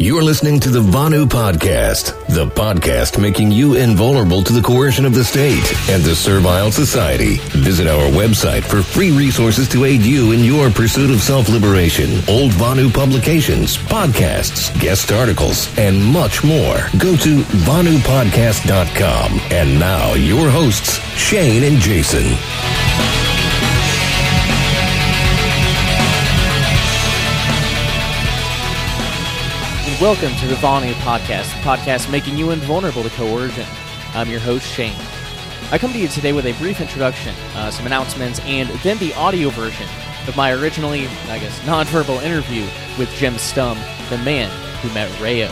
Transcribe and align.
You're 0.00 0.22
listening 0.22 0.60
to 0.60 0.70
the 0.70 0.80
Vonu 0.80 1.26
Podcast, 1.26 2.24
the 2.28 2.46
podcast 2.46 3.20
making 3.20 3.50
you 3.50 3.74
invulnerable 3.74 4.44
to 4.44 4.52
the 4.52 4.62
coercion 4.62 5.04
of 5.04 5.12
the 5.12 5.24
state 5.24 5.64
and 5.90 6.04
the 6.04 6.14
servile 6.14 6.70
society. 6.70 7.38
Visit 7.58 7.88
our 7.88 8.08
website 8.12 8.62
for 8.62 8.80
free 8.80 9.10
resources 9.10 9.68
to 9.70 9.84
aid 9.84 10.02
you 10.02 10.30
in 10.30 10.44
your 10.44 10.70
pursuit 10.70 11.10
of 11.10 11.20
self-liberation, 11.20 12.10
old 12.28 12.52
Vonu 12.52 12.94
publications, 12.94 13.76
podcasts, 13.76 14.72
guest 14.78 15.10
articles, 15.10 15.76
and 15.76 16.00
much 16.04 16.44
more. 16.44 16.76
Go 16.98 17.16
to 17.16 17.42
VonuPodcast.com. 17.66 19.40
And 19.50 19.80
now, 19.80 20.14
your 20.14 20.48
hosts, 20.48 21.00
Shane 21.16 21.64
and 21.64 21.78
Jason. 21.78 23.27
Welcome 30.00 30.32
to 30.36 30.46
the 30.46 30.54
Vonu 30.54 30.92
Podcast, 31.00 31.52
the 31.56 31.68
podcast 31.68 32.08
making 32.08 32.36
you 32.36 32.52
invulnerable 32.52 33.02
to 33.02 33.10
coercion. 33.10 33.66
I'm 34.14 34.30
your 34.30 34.38
host, 34.38 34.64
Shane. 34.72 34.94
I 35.72 35.78
come 35.78 35.92
to 35.92 35.98
you 35.98 36.06
today 36.06 36.32
with 36.32 36.46
a 36.46 36.52
brief 36.52 36.80
introduction, 36.80 37.34
uh, 37.56 37.72
some 37.72 37.84
announcements, 37.84 38.38
and 38.44 38.68
then 38.84 38.96
the 38.98 39.12
audio 39.14 39.48
version 39.48 39.88
of 40.28 40.36
my 40.36 40.52
originally, 40.52 41.08
I 41.28 41.40
guess, 41.40 41.58
nonverbal 41.62 42.22
interview 42.22 42.62
with 42.96 43.12
Jim 43.16 43.34
Stumm, 43.34 43.76
the 44.08 44.18
man 44.18 44.48
who 44.82 44.94
met 44.94 45.10
Rayo. 45.20 45.50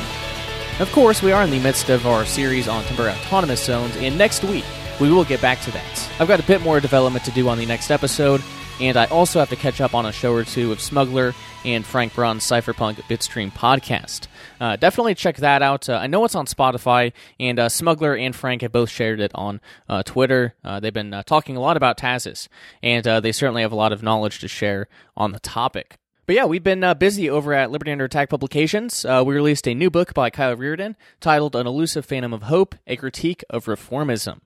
Of 0.78 0.92
course, 0.92 1.22
we 1.22 1.32
are 1.32 1.42
in 1.42 1.50
the 1.50 1.58
midst 1.58 1.88
of 1.88 2.06
our 2.06 2.24
series 2.24 2.68
on 2.68 2.84
temporary 2.84 3.18
autonomous 3.18 3.64
zones, 3.64 3.96
and 3.96 4.16
next 4.16 4.44
week 4.44 4.64
we 5.00 5.10
will 5.10 5.24
get 5.24 5.42
back 5.42 5.60
to 5.62 5.72
that. 5.72 6.10
I've 6.20 6.28
got 6.28 6.38
a 6.38 6.44
bit 6.44 6.62
more 6.62 6.78
development 6.78 7.24
to 7.24 7.32
do 7.32 7.48
on 7.48 7.58
the 7.58 7.66
next 7.66 7.90
episode, 7.90 8.40
and 8.80 8.96
I 8.96 9.06
also 9.06 9.40
have 9.40 9.50
to 9.50 9.56
catch 9.56 9.80
up 9.80 9.92
on 9.92 10.06
a 10.06 10.12
show 10.12 10.32
or 10.32 10.44
two 10.44 10.70
of 10.70 10.80
Smuggler 10.80 11.34
and 11.64 11.84
Frank 11.84 12.14
Braun's 12.14 12.44
Cypherpunk 12.44 12.96
Bitstream 13.08 13.52
podcast. 13.52 14.28
Uh, 14.60 14.76
definitely 14.76 15.14
check 15.14 15.36
that 15.36 15.62
out. 15.62 15.88
Uh, 15.88 15.96
I 15.96 16.06
know 16.06 16.24
it's 16.24 16.34
on 16.34 16.46
Spotify, 16.46 17.12
and 17.38 17.58
uh, 17.58 17.68
Smuggler 17.68 18.14
and 18.14 18.34
Frank 18.34 18.62
have 18.62 18.72
both 18.72 18.90
shared 18.90 19.20
it 19.20 19.32
on 19.34 19.60
uh, 19.88 20.02
Twitter. 20.02 20.54
Uh, 20.64 20.80
they've 20.80 20.92
been 20.92 21.12
uh, 21.12 21.22
talking 21.22 21.56
a 21.56 21.60
lot 21.60 21.76
about 21.76 21.98
Tazis, 21.98 22.48
and 22.82 23.04
they 23.04 23.32
certainly 23.32 23.62
have 23.62 23.72
a 23.72 23.76
lot 23.76 23.92
of 23.92 24.02
knowledge 24.02 24.40
to 24.40 24.48
share 24.48 24.88
on 25.16 25.32
the 25.32 25.40
topic. 25.40 25.98
But 26.26 26.34
yeah, 26.34 26.44
we've 26.44 26.64
been 26.64 26.82
uh, 26.82 26.94
busy 26.94 27.30
over 27.30 27.54
at 27.54 27.70
Liberty 27.70 27.92
Under 27.92 28.04
Attack 28.04 28.30
Publications. 28.30 29.04
Uh, 29.04 29.22
we 29.24 29.32
released 29.32 29.68
a 29.68 29.74
new 29.74 29.90
book 29.90 30.12
by 30.12 30.28
Kyle 30.28 30.56
Rearden 30.56 30.96
titled 31.20 31.54
An 31.54 31.68
Elusive 31.68 32.04
Phantom 32.04 32.32
of 32.32 32.42
Hope, 32.42 32.74
a 32.84 32.96
critique 32.96 33.44
of 33.48 33.66
reformism. 33.66 34.40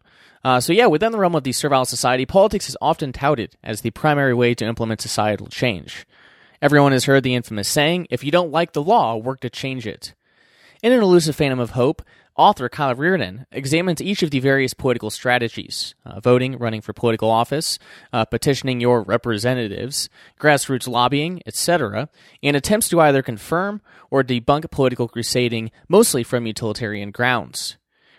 Uh, 0.44 0.60
so 0.60 0.74
yeah, 0.74 0.86
within 0.86 1.10
the 1.10 1.18
realm 1.18 1.34
of 1.34 1.42
the 1.42 1.52
servile 1.52 1.86
society, 1.86 2.26
politics 2.26 2.68
is 2.68 2.76
often 2.82 3.12
touted 3.12 3.56
as 3.64 3.80
the 3.80 3.90
primary 3.92 4.34
way 4.34 4.54
to 4.54 4.66
implement 4.66 5.00
societal 5.00 5.46
change. 5.46 6.06
Everyone 6.62 6.92
has 6.92 7.06
heard 7.06 7.22
the 7.22 7.34
infamous 7.34 7.68
saying, 7.68 8.06
if 8.10 8.22
you 8.22 8.30
don't 8.30 8.50
like 8.50 8.72
the 8.72 8.82
law, 8.82 9.16
work 9.16 9.40
to 9.40 9.48
change 9.48 9.86
it. 9.86 10.12
In 10.82 10.92
An 10.92 11.00
Elusive 11.00 11.34
Phantom 11.34 11.58
of 11.58 11.70
Hope, 11.70 12.02
author 12.36 12.68
Kyle 12.68 12.94
Rearden 12.94 13.46
examines 13.50 14.02
each 14.02 14.22
of 14.22 14.30
the 14.30 14.40
various 14.40 14.74
political 14.74 15.08
strategies 15.08 15.94
uh, 16.04 16.20
voting, 16.20 16.58
running 16.58 16.82
for 16.82 16.92
political 16.92 17.30
office, 17.30 17.78
uh, 18.12 18.26
petitioning 18.26 18.78
your 18.78 19.00
representatives, 19.02 20.10
grassroots 20.38 20.86
lobbying, 20.86 21.40
etc., 21.46 22.10
and 22.42 22.54
attempts 22.54 22.90
to 22.90 23.00
either 23.00 23.22
confirm 23.22 23.80
or 24.10 24.22
debunk 24.22 24.70
political 24.70 25.08
crusading, 25.08 25.70
mostly 25.88 26.22
from 26.22 26.46
utilitarian 26.46 27.10
grounds. 27.10 27.78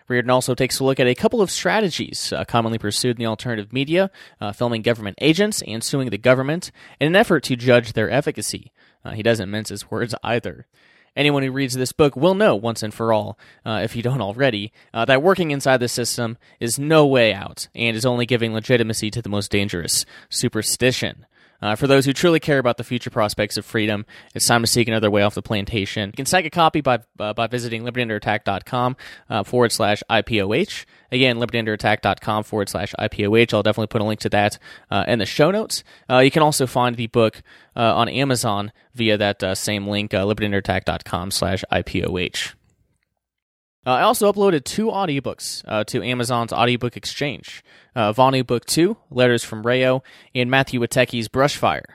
Rearden 0.10 0.32
also 0.32 0.56
takes 0.56 0.80
a 0.80 0.84
look 0.84 1.00
at 1.00 1.08
a 1.08 1.16
couple 1.16 1.42
of 1.42 1.52
strategies 1.52 2.34
uh, 2.34 2.46
commonly 2.46 2.78
pursued 2.78 3.18
in 3.18 3.24
the 3.24 3.30
alternative 3.30 3.72
media, 3.74 4.12
uh, 4.40 4.52
filming 4.52 4.82
government 4.82 5.18
agents 5.22 5.62
and 5.64 5.84
suing 5.84 6.10
the 6.10 6.18
government 6.18 6.72
in 7.00 7.08
an 7.08 7.16
effort 7.16 7.44
to 7.44 7.56
judge 7.56 7.94
their 7.94 8.10
efficacy. 8.10 8.72
Uh, 9.04 9.12
he 9.12 9.24
doesn't 9.24 9.50
mince 9.50 9.70
his 9.70 9.90
words 9.90 10.16
either. 10.24 10.68
Anyone 11.16 11.44
who 11.44 11.52
reads 11.52 11.74
this 11.74 11.92
book 11.92 12.16
will 12.16 12.36
know 12.36 12.56
once 12.56 12.84
and 12.84 12.94
for 12.94 13.12
all, 13.12 13.38
uh, 13.66 13.82
if 13.84 13.98
you 13.98 14.02
don't 14.02 14.22
already, 14.22 14.72
uh, 14.94 15.04
that 15.06 15.22
working 15.22 15.52
inside 15.52 15.78
the 15.78 15.90
system 15.90 16.38
is 16.62 16.80
no 16.80 17.06
way 17.06 17.34
out 17.34 17.68
and 17.76 17.98
is 17.98 18.06
only 18.06 18.26
giving 18.26 18.54
legitimacy 18.54 19.12
to 19.12 19.22
the 19.22 19.28
most 19.28 19.52
dangerous 19.52 20.06
superstition. 20.30 21.26
Uh, 21.62 21.76
for 21.76 21.88
those 21.88 22.06
who 22.06 22.14
truly 22.14 22.40
care 22.40 22.60
about 22.60 22.78
the 22.78 22.84
future 22.84 23.10
prospects 23.10 23.58
of 23.58 23.66
freedom, 23.66 24.06
it's 24.34 24.48
time 24.48 24.62
to 24.62 24.68
seek 24.68 24.88
another 24.88 25.12
way 25.12 25.22
off 25.22 25.36
the 25.36 25.42
plantation. 25.42 26.10
You 26.10 26.14
can 26.14 26.26
snag 26.26 26.46
a 26.46 26.50
copy 26.50 26.82
by 26.82 27.00
uh, 27.20 27.34
by 27.34 27.48
visiting 27.48 27.84
libertyunderattack.com 27.84 28.96
uh, 29.30 29.44
forward 29.44 29.72
slash 29.72 30.04
IPOH. 30.10 30.86
Again, 31.12 31.38
libertyunderattack.com 31.38 32.44
forward 32.44 32.70
slash 32.70 32.94
IPOH. 32.98 33.54
I'll 33.54 33.64
definitely 33.64 33.88
put 33.88 34.02
a 34.02 34.06
link 34.06 34.22
to 34.22 34.30
that 34.30 34.58
uh, 34.90 35.04
in 35.08 35.20
the 35.20 35.26
show 35.26 35.52
notes. 35.52 35.84
Uh, 36.10 36.20
you 36.20 36.32
can 36.32 36.42
also 36.42 36.66
find 36.66 36.96
the 36.96 37.08
book 37.08 37.42
uh, 37.76 37.96
on 37.96 38.08
Amazon 38.10 38.72
via 38.94 39.18
that 39.18 39.44
uh, 39.44 39.56
same 39.56 39.88
link, 39.88 40.14
uh, 40.14 40.24
libertyunderattack.com 40.24 41.32
slash 41.32 41.64
IPOH. 41.72 42.54
Uh, 43.86 43.92
I 43.92 44.02
also 44.04 44.32
uploaded 44.32 44.64
two 44.64 44.88
audiobooks 44.88 45.64
uh, 45.68 45.84
to 45.86 46.04
Amazon's 46.04 46.54
audiobook 46.54 46.96
exchange. 46.96 47.64
Uh, 47.96 48.14
Book 48.44 48.66
2, 48.66 48.96
Letters 49.10 49.44
from 49.44 49.64
Rayo, 49.64 50.04
and 50.36 50.52
Matthew 50.52 50.80
Witecki's 50.80 51.28
Brushfire. 51.28 51.86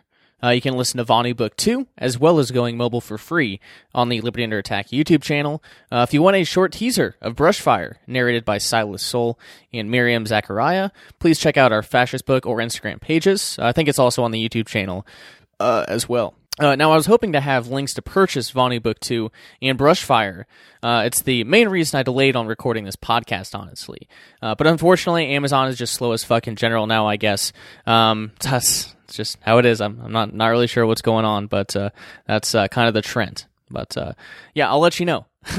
Uh, 0.42 0.50
you 0.50 0.60
can 0.60 0.74
listen 0.74 0.98
to 0.98 1.04
Vonu 1.04 1.34
Book 1.34 1.56
2, 1.56 1.86
as 1.96 2.18
well 2.18 2.38
as 2.38 2.50
Going 2.50 2.76
Mobile 2.76 3.00
for 3.00 3.16
free 3.16 3.58
on 3.94 4.10
the 4.10 4.20
Liberty 4.20 4.44
Under 4.44 4.58
Attack 4.58 4.88
YouTube 4.88 5.22
channel. 5.22 5.62
Uh, 5.90 6.04
if 6.06 6.12
you 6.12 6.20
want 6.20 6.36
a 6.36 6.44
short 6.44 6.72
teaser 6.72 7.16
of 7.22 7.34
Brushfire, 7.34 7.94
narrated 8.06 8.44
by 8.44 8.58
Silas 8.58 9.02
Soul 9.02 9.38
and 9.72 9.90
Miriam 9.90 10.26
Zachariah, 10.26 10.90
please 11.18 11.38
check 11.38 11.56
out 11.56 11.72
our 11.72 11.82
fascist 11.82 12.26
book 12.26 12.44
or 12.44 12.58
Instagram 12.58 13.00
pages. 13.00 13.56
I 13.58 13.72
think 13.72 13.88
it's 13.88 13.98
also 13.98 14.24
on 14.24 14.30
the 14.30 14.48
YouTube 14.48 14.66
channel 14.66 15.06
uh, 15.58 15.86
as 15.88 16.08
well. 16.08 16.34
Uh, 16.58 16.74
now, 16.74 16.92
I 16.92 16.96
was 16.96 17.06
hoping 17.06 17.32
to 17.32 17.40
have 17.40 17.68
links 17.68 17.94
to 17.94 18.02
purchase 18.02 18.50
Vonu 18.50 18.82
Book 18.82 18.98
2 19.00 19.30
and 19.60 19.78
Brushfire. 19.78 20.44
Uh, 20.82 21.02
it's 21.04 21.22
the 21.22 21.44
main 21.44 21.68
reason 21.68 21.98
I 21.98 22.02
delayed 22.02 22.34
on 22.34 22.46
recording 22.46 22.84
this 22.84 22.96
podcast, 22.96 23.58
honestly. 23.58 24.08
Uh, 24.40 24.54
but 24.54 24.66
unfortunately, 24.66 25.34
Amazon 25.34 25.68
is 25.68 25.76
just 25.76 25.94
slow 25.94 26.12
as 26.12 26.24
fuck 26.24 26.48
in 26.48 26.56
general 26.56 26.86
now, 26.86 27.06
I 27.06 27.16
guess. 27.16 27.52
Um, 27.86 28.32
that's 28.40 28.94
just 29.08 29.38
how 29.42 29.58
it 29.58 29.66
is. 29.66 29.80
I'm, 29.82 30.00
I'm 30.00 30.12
not, 30.12 30.32
not 30.32 30.48
really 30.48 30.66
sure 30.66 30.86
what's 30.86 31.02
going 31.02 31.26
on, 31.26 31.46
but 31.46 31.76
uh, 31.76 31.90
that's 32.26 32.54
uh, 32.54 32.68
kind 32.68 32.88
of 32.88 32.94
the 32.94 33.02
trend. 33.02 33.44
But 33.70 33.96
uh, 33.96 34.12
yeah, 34.54 34.70
I'll 34.70 34.80
let 34.80 34.98
you 34.98 35.06
know. 35.06 35.26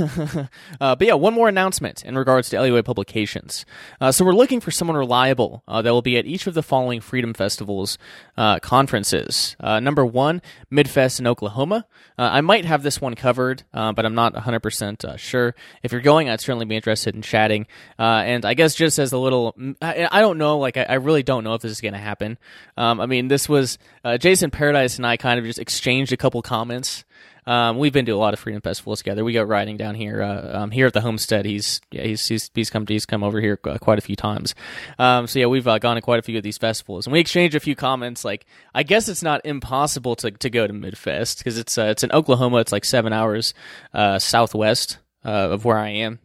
uh, 0.81 0.95
but 0.95 1.01
yeah, 1.01 1.13
one 1.13 1.33
more 1.33 1.47
announcement 1.47 2.03
in 2.03 2.17
regards 2.17 2.49
to 2.49 2.59
LUA 2.59 2.83
publications. 2.83 3.65
Uh, 4.01 4.11
so 4.11 4.25
we're 4.25 4.33
looking 4.33 4.59
for 4.59 4.71
someone 4.71 4.97
reliable 4.97 5.63
uh, 5.67 5.81
that 5.81 5.91
will 5.91 6.01
be 6.01 6.17
at 6.17 6.25
each 6.25 6.45
of 6.45 6.53
the 6.53 6.63
following 6.63 6.99
Freedom 6.99 7.33
Festivals 7.33 7.97
uh, 8.35 8.59
conferences. 8.59 9.55
Uh, 9.59 9.79
number 9.79 10.05
one, 10.05 10.41
Midfest 10.71 11.19
in 11.19 11.27
Oklahoma. 11.27 11.85
Uh, 12.17 12.29
I 12.33 12.41
might 12.41 12.65
have 12.65 12.83
this 12.83 12.99
one 12.99 13.15
covered, 13.15 13.63
but 13.71 14.05
I'm 14.05 14.15
not 14.15 14.33
100% 14.33 15.17
sure. 15.19 15.55
If 15.83 15.91
you're 15.91 16.01
going, 16.01 16.29
I'd 16.29 16.41
certainly 16.41 16.65
be 16.65 16.75
interested 16.75 17.15
in 17.15 17.21
chatting. 17.21 17.67
and 17.97 18.43
I 18.43 18.53
guess 18.55 18.75
just 18.75 18.99
as 18.99 19.13
a 19.13 19.17
little, 19.17 19.55
I, 19.81 20.07
I 20.11 20.21
don't 20.21 20.37
know, 20.37 20.57
like 20.57 20.77
I, 20.77 20.83
I, 20.83 20.93
really 20.95 21.23
don't 21.23 21.43
know 21.43 21.53
if 21.53 21.61
this 21.61 21.71
is 21.71 21.81
going 21.81 21.93
to 21.93 21.99
happen. 21.99 22.37
Um, 22.75 22.99
I 22.99 23.05
mean, 23.05 23.27
this 23.27 23.47
was 23.47 23.77
Jason 24.19 24.51
Paradise 24.51 24.97
and 24.97 25.05
I 25.05 25.15
kind 25.15 25.39
of 25.39 25.45
just 25.45 25.59
exchanged 25.59 26.11
a 26.11 26.17
couple 26.17 26.41
comments. 26.41 27.05
Um, 27.47 27.77
we've 27.77 27.93
been 27.93 28.05
to 28.05 28.11
a 28.11 28.17
lot 28.17 28.33
of 28.33 28.39
freedom 28.39 28.61
festivals 28.61 28.99
together. 28.99 29.23
We 29.23 29.31
go 29.33 29.41
riding 29.41 29.77
down 29.77 29.95
here, 29.95 30.21
uh, 30.21 30.59
um, 30.59 30.71
here 30.71 30.85
at 30.85 30.93
the 30.93 31.01
homestead. 31.01 31.45
He's 31.45 31.79
yeah, 31.89 32.03
he's 32.03 32.27
he's, 32.27 32.51
he's 32.53 32.69
come 32.69 32.85
he's 32.85 33.05
come 33.05 33.23
over 33.23 33.39
here 33.39 33.55
quite 33.57 33.97
a 33.97 34.01
few 34.01 34.17
times. 34.17 34.53
Um, 34.99 35.25
so 35.27 35.39
yeah, 35.39 35.45
we've 35.45 35.67
uh, 35.67 35.79
gone 35.79 35.95
to 35.95 36.01
quite 36.01 36.19
a 36.19 36.21
few 36.21 36.37
of 36.37 36.43
these 36.43 36.57
festivals, 36.57 37.07
and 37.07 37.13
we 37.13 37.19
exchange 37.19 37.55
a 37.55 37.59
few 37.59 37.75
comments. 37.75 38.25
Like, 38.25 38.45
I 38.75 38.83
guess 38.83 39.07
it's 39.07 39.23
not 39.23 39.41
impossible 39.45 40.17
to, 40.17 40.29
to 40.29 40.49
go 40.49 40.67
to 40.67 40.73
Midfest 40.73 41.37
because 41.39 41.57
it's 41.57 41.77
uh, 41.77 41.85
it's 41.85 42.03
in 42.03 42.11
Oklahoma. 42.11 42.57
It's 42.57 42.73
like 42.73 42.85
seven 42.85 43.13
hours 43.13 43.53
uh, 43.93 44.19
southwest 44.19 44.99
uh, 45.23 45.29
of 45.29 45.63
where 45.63 45.77
I 45.77 45.89
am 45.89 46.19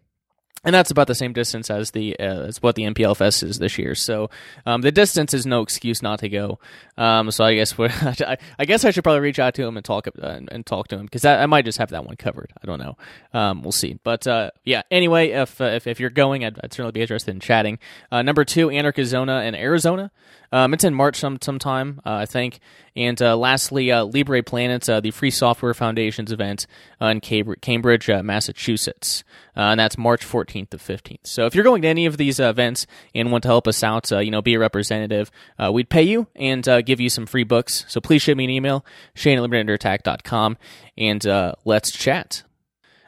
and 0.65 0.75
that's 0.75 0.91
about 0.91 1.09
the 1.09 1.15
same 1.15 1.33
distance 1.33 1.71
as 1.71 1.91
the 1.91 2.19
uh, 2.21 2.43
as 2.43 2.63
what 2.63 2.77
the 2.77 2.85
MPLFest 2.85 3.43
is 3.43 3.59
this 3.59 3.79
year. 3.79 3.95
So 3.95 4.31
um, 4.65 4.83
the 4.83 4.93
distance 4.93 5.35
is 5.35 5.45
no 5.45 5.63
excuse 5.63 6.03
not 6.03 6.21
to 6.21 6.29
go. 6.29 6.59
Um, 6.97 7.31
so 7.31 7.45
I 7.45 7.55
guess 7.55 7.75
I, 7.79 8.39
I 8.59 8.65
guess 8.65 8.85
I 8.85 8.91
should 8.91 9.03
probably 9.03 9.21
reach 9.21 9.39
out 9.39 9.55
to 9.55 9.65
him 9.65 9.77
and 9.77 9.85
talk 9.85 10.07
uh, 10.07 10.41
and 10.49 10.65
talk 10.65 10.89
to 10.89 10.97
him 10.97 11.07
because 11.07 11.25
I 11.25 11.47
might 11.47 11.65
just 11.65 11.79
have 11.79 11.91
that 11.91 12.05
one 12.05 12.17
covered. 12.17 12.53
I 12.63 12.67
don't 12.67 12.79
know. 12.79 12.97
Um, 13.33 13.63
we'll 13.63 13.73
see. 13.73 13.99
But 14.05 14.27
uh, 14.27 14.51
yeah. 14.65 14.83
Anyway, 14.91 15.31
if, 15.31 15.61
uh, 15.61 15.65
if 15.65 15.87
if 15.87 15.99
you're 15.99 16.11
going, 16.11 16.45
I'd, 16.45 16.59
I'd, 16.63 16.73
certainly 16.73 16.93
be 16.93 17.03
interested 17.03 17.33
in 17.33 17.41
chatting. 17.41 17.79
Uh, 18.11 18.23
number 18.23 18.45
two, 18.45 18.69
Anarchizona 18.69 19.47
in 19.47 19.55
Arizona. 19.55 20.11
Um, 20.53 20.75
it's 20.75 20.85
in 20.85 20.95
March 20.95 21.17
some 21.17 21.39
sometime, 21.41 22.01
uh, 22.05 22.13
I 22.13 22.27
think. 22.27 22.61
And 22.95 23.21
uh, 23.23 23.37
lastly, 23.37 23.91
uh, 23.91 24.05
Libre 24.05 24.43
Planet, 24.43 24.89
uh, 24.89 25.01
the 25.01 25.11
Free 25.11 25.31
Software 25.31 25.73
Foundation's 25.73 26.31
event 26.31 26.67
uh, 27.01 27.07
in 27.07 27.21
Cambridge, 27.21 28.11
uh, 28.11 28.23
Massachusetts, 28.23 29.25
and 29.57 29.81
that's 29.81 29.97
March 29.97 30.27
14th 30.27 30.71
to 30.71 30.77
15th. 30.77 31.21
So 31.25 31.47
if 31.47 31.55
you're 31.55 31.65
going 31.65 31.81
to 31.83 31.89
any 31.89 32.05
of 32.05 32.19
these 32.19 32.39
events 32.39 32.87
and 33.15 33.33
want 33.33 33.43
to 33.43 33.49
help 33.49 33.67
us 33.67 33.83
out, 33.83 34.11
you 34.11 34.31
know, 34.31 34.43
be 34.43 34.55
a 34.55 34.59
representative, 34.59 35.31
we'd 35.71 35.89
pay 35.89 36.03
you 36.03 36.27
and 36.37 36.65
give 36.85 37.01
you 37.01 37.09
some 37.09 37.25
free 37.25 37.45
books. 37.45 37.87
So 37.89 38.01
please 38.01 38.21
shoot 38.21 38.37
me 38.37 38.45
an 38.45 38.51
email, 38.51 38.85
Shane 39.15 39.39
at 39.39 39.51
libertyunderattack.com, 39.51 40.59
and 40.99 41.55
let's 41.65 41.91
chat. 41.91 42.43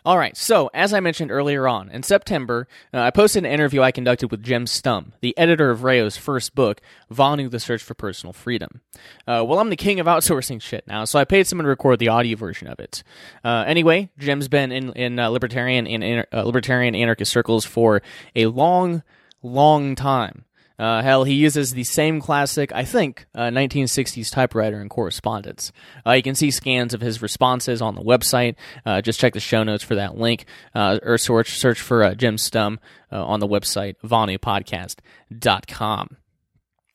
All 0.06 0.18
right, 0.18 0.36
so 0.36 0.70
as 0.74 0.92
I 0.92 1.00
mentioned 1.00 1.30
earlier 1.30 1.66
on, 1.66 1.88
in 1.88 2.02
September, 2.02 2.68
uh, 2.92 3.00
I 3.00 3.10
posted 3.10 3.46
an 3.46 3.50
interview 3.50 3.80
I 3.80 3.90
conducted 3.90 4.30
with 4.30 4.42
Jim 4.42 4.66
Stumm, 4.66 5.12
the 5.22 5.36
editor 5.38 5.70
of 5.70 5.80
Rayo's 5.80 6.18
first 6.18 6.54
book, 6.54 6.82
Vonu 7.10 7.50
the 7.50 7.58
Search 7.58 7.82
for 7.82 7.94
Personal 7.94 8.34
Freedom. 8.34 8.82
Uh, 9.26 9.42
well, 9.46 9.60
I'm 9.60 9.70
the 9.70 9.76
king 9.76 10.00
of 10.00 10.06
outsourcing 10.06 10.60
shit 10.60 10.86
now, 10.86 11.06
so 11.06 11.18
I 11.18 11.24
paid 11.24 11.46
someone 11.46 11.64
to 11.64 11.70
record 11.70 12.00
the 12.00 12.08
audio 12.08 12.36
version 12.36 12.68
of 12.68 12.80
it. 12.80 13.02
Uh, 13.42 13.64
anyway, 13.66 14.10
Jim's 14.18 14.46
been 14.46 14.72
in, 14.72 14.92
in 14.92 15.18
uh, 15.18 15.30
libertarian 15.30 15.86
and 15.86 16.26
uh, 16.30 16.42
libertarian 16.42 16.94
anarchist 16.94 17.32
circles 17.32 17.64
for 17.64 18.02
a 18.36 18.44
long, 18.44 19.02
long 19.42 19.94
time. 19.94 20.44
Uh, 20.78 21.02
hell, 21.02 21.24
he 21.24 21.34
uses 21.34 21.72
the 21.72 21.84
same 21.84 22.20
classic, 22.20 22.72
I 22.72 22.84
think, 22.84 23.26
uh, 23.34 23.44
1960s 23.44 24.32
typewriter 24.32 24.80
and 24.80 24.90
correspondence. 24.90 25.72
Uh, 26.04 26.12
you 26.12 26.22
can 26.22 26.34
see 26.34 26.50
scans 26.50 26.92
of 26.94 27.00
his 27.00 27.22
responses 27.22 27.80
on 27.80 27.94
the 27.94 28.02
website. 28.02 28.56
Uh, 28.84 29.00
just 29.00 29.20
check 29.20 29.34
the 29.34 29.40
show 29.40 29.62
notes 29.62 29.84
for 29.84 29.94
that 29.94 30.18
link, 30.18 30.46
uh, 30.74 30.98
or 31.02 31.16
search, 31.16 31.58
search 31.58 31.80
for 31.80 32.02
uh, 32.02 32.14
Jim 32.14 32.36
Stumm 32.36 32.78
on 33.12 33.38
the 33.38 33.46
website, 33.46 33.94
vonupodcast.com. 34.04 36.16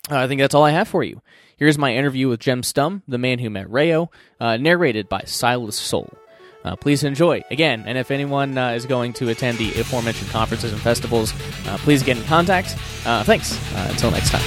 I 0.10 0.28
think 0.28 0.42
that's 0.42 0.56
all 0.56 0.66
I 0.66 0.72
have 0.72 0.90
for 0.90 1.02
you. 1.02 1.22
Here's 1.56 1.78
my 1.78 1.94
interview 1.94 2.28
with 2.28 2.42
Jim 2.42 2.62
Stumm, 2.62 3.04
the 3.08 3.18
man 3.18 3.40
who 3.40 3.50
met 3.50 3.70
Rayo, 3.70 4.12
narrated 4.42 5.08
by 5.08 5.24
Silas 5.26 5.78
Soul. 5.78 6.19
Uh, 6.64 6.76
please 6.76 7.04
enjoy 7.04 7.42
again. 7.52 7.84
And 7.86 7.98
if 7.98 8.12
anyone 8.12 8.58
uh, 8.58 8.72
is 8.72 8.86
going 8.86 9.14
to 9.14 9.30
attend 9.30 9.58
the 9.58 9.80
aforementioned 9.80 10.30
conferences 10.32 10.74
and 10.74 10.82
festivals, 10.82 11.34
uh, 11.68 11.78
please 11.80 12.04
get 12.04 12.18
in 12.18 12.24
contact. 12.24 12.76
Uh, 13.06 13.24
thanks. 13.24 13.54
Uh, 13.74 13.88
until 13.90 14.12
next 14.12 14.32
time. 14.32 14.44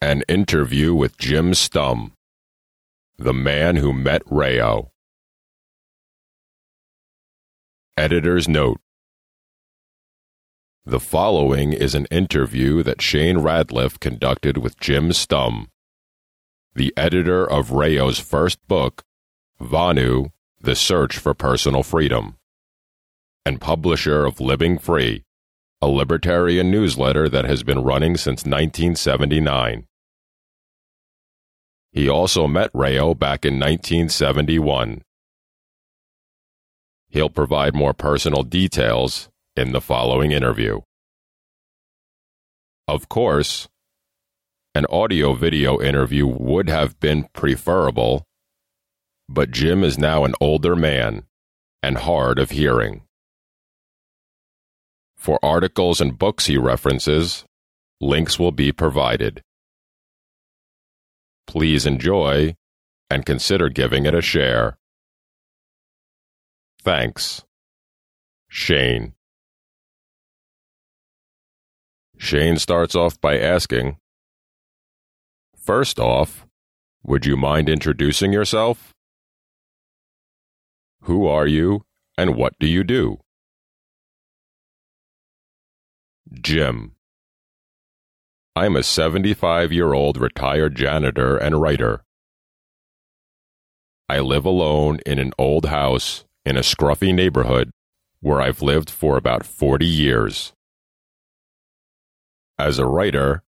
An 0.00 0.22
interview 0.28 0.94
with 0.94 1.18
Jim 1.18 1.52
Stumm, 1.52 2.12
the 3.18 3.34
man 3.34 3.76
who 3.76 3.92
met 3.92 4.22
Rayo. 4.26 4.90
Editor's 7.96 8.48
note 8.48 8.80
the 10.88 10.98
following 10.98 11.74
is 11.74 11.94
an 11.94 12.06
interview 12.06 12.82
that 12.82 13.02
Shane 13.02 13.36
Radliff 13.36 14.00
conducted 14.00 14.56
with 14.56 14.80
Jim 14.80 15.10
Stumm, 15.10 15.66
the 16.74 16.94
editor 16.96 17.44
of 17.44 17.72
Rayo's 17.72 18.18
first 18.18 18.66
book, 18.66 19.04
Vonu 19.60 20.30
The 20.62 20.74
Search 20.74 21.18
for 21.18 21.34
Personal 21.34 21.82
Freedom, 21.82 22.38
and 23.44 23.60
publisher 23.60 24.24
of 24.24 24.40
Living 24.40 24.78
Free, 24.78 25.24
a 25.82 25.88
libertarian 25.88 26.70
newsletter 26.70 27.28
that 27.28 27.44
has 27.44 27.62
been 27.62 27.84
running 27.84 28.16
since 28.16 28.46
1979. 28.46 29.86
He 31.92 32.08
also 32.08 32.46
met 32.46 32.70
Rayo 32.72 33.12
back 33.12 33.44
in 33.44 33.60
1971. 33.60 35.02
He'll 37.10 37.28
provide 37.28 37.74
more 37.74 37.92
personal 37.92 38.42
details 38.42 39.28
in 39.58 39.72
the 39.72 39.80
following 39.80 40.30
interview. 40.30 40.80
Of 42.86 43.08
course, 43.08 43.68
an 44.72 44.86
audio 44.88 45.34
video 45.34 45.80
interview 45.80 46.26
would 46.28 46.68
have 46.68 47.00
been 47.00 47.28
preferable, 47.32 48.24
but 49.28 49.50
Jim 49.50 49.82
is 49.82 49.98
now 49.98 50.24
an 50.24 50.34
older 50.40 50.76
man 50.76 51.24
and 51.82 51.98
hard 51.98 52.38
of 52.38 52.50
hearing. 52.50 53.02
For 55.16 55.40
articles 55.42 56.00
and 56.00 56.16
books 56.16 56.46
he 56.46 56.56
references, 56.56 57.44
links 58.00 58.38
will 58.38 58.52
be 58.52 58.70
provided. 58.70 59.42
Please 61.48 61.84
enjoy 61.84 62.54
and 63.10 63.26
consider 63.26 63.68
giving 63.68 64.06
it 64.06 64.14
a 64.14 64.22
share. 64.22 64.78
Thanks. 66.80 67.44
Shane. 68.48 69.14
Shane 72.18 72.58
starts 72.58 72.94
off 72.94 73.20
by 73.20 73.38
asking 73.38 73.96
First 75.56 75.98
off, 75.98 76.46
would 77.02 77.24
you 77.24 77.36
mind 77.36 77.68
introducing 77.68 78.32
yourself? 78.32 78.92
Who 81.02 81.26
are 81.26 81.46
you 81.46 81.84
and 82.18 82.34
what 82.34 82.54
do 82.58 82.66
you 82.66 82.84
do? 82.84 83.18
Jim. 86.32 86.92
I'm 88.56 88.76
a 88.76 88.82
75 88.82 89.72
year 89.72 89.92
old 89.92 90.18
retired 90.18 90.74
janitor 90.74 91.36
and 91.36 91.62
writer. 91.62 92.02
I 94.08 94.18
live 94.20 94.44
alone 94.44 94.98
in 95.06 95.18
an 95.18 95.32
old 95.38 95.66
house 95.66 96.24
in 96.44 96.56
a 96.56 96.60
scruffy 96.60 97.14
neighborhood 97.14 97.70
where 98.20 98.40
I've 98.40 98.62
lived 98.62 98.90
for 98.90 99.16
about 99.16 99.46
40 99.46 99.86
years. 99.86 100.52
As 102.60 102.80
a 102.80 102.86
writer, 102.86 103.44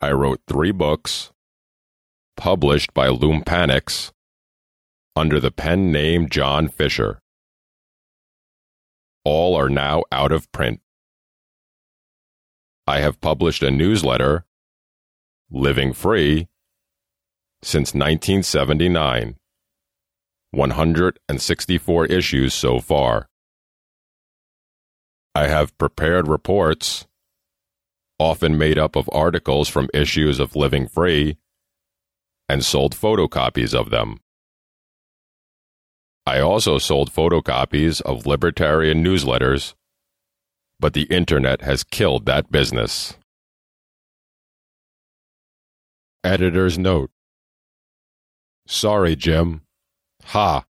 I 0.00 0.10
wrote 0.10 0.40
three 0.48 0.72
books, 0.72 1.30
published 2.36 2.92
by 2.92 3.06
Loom 3.06 3.44
Loompanics, 3.44 4.10
under 5.14 5.38
the 5.38 5.52
pen 5.52 5.92
name 5.92 6.28
John 6.28 6.66
Fisher. 6.68 7.20
All 9.24 9.54
are 9.54 9.68
now 9.68 10.02
out 10.10 10.32
of 10.32 10.50
print. 10.50 10.80
I 12.84 12.98
have 12.98 13.20
published 13.20 13.62
a 13.62 13.70
newsletter, 13.70 14.44
Living 15.50 15.92
Free, 15.92 16.48
since 17.62 17.94
1979. 17.94 19.36
164 20.50 22.06
issues 22.06 22.54
so 22.54 22.80
far. 22.80 23.28
I 25.34 25.46
have 25.46 25.78
prepared 25.78 26.26
reports 26.26 27.06
often 28.18 28.58
made 28.58 28.78
up 28.78 28.96
of 28.96 29.08
articles 29.12 29.68
from 29.68 29.88
issues 29.94 30.40
of 30.40 30.56
Living 30.56 30.88
Free, 30.88 31.36
and 32.48 32.64
sold 32.64 32.94
photocopies 32.94 33.74
of 33.74 33.90
them. 33.90 34.18
I 36.26 36.40
also 36.40 36.78
sold 36.78 37.12
photocopies 37.12 38.02
of 38.02 38.26
libertarian 38.26 39.02
newsletters, 39.04 39.74
but 40.78 40.92
the 40.92 41.04
internet 41.04 41.62
has 41.62 41.84
killed 41.84 42.26
that 42.26 42.52
business. 42.52 43.14
Editor's 46.24 46.78
note 46.78 47.10
Sorry, 48.66 49.16
Jim. 49.16 49.62
Ha. 50.24 50.64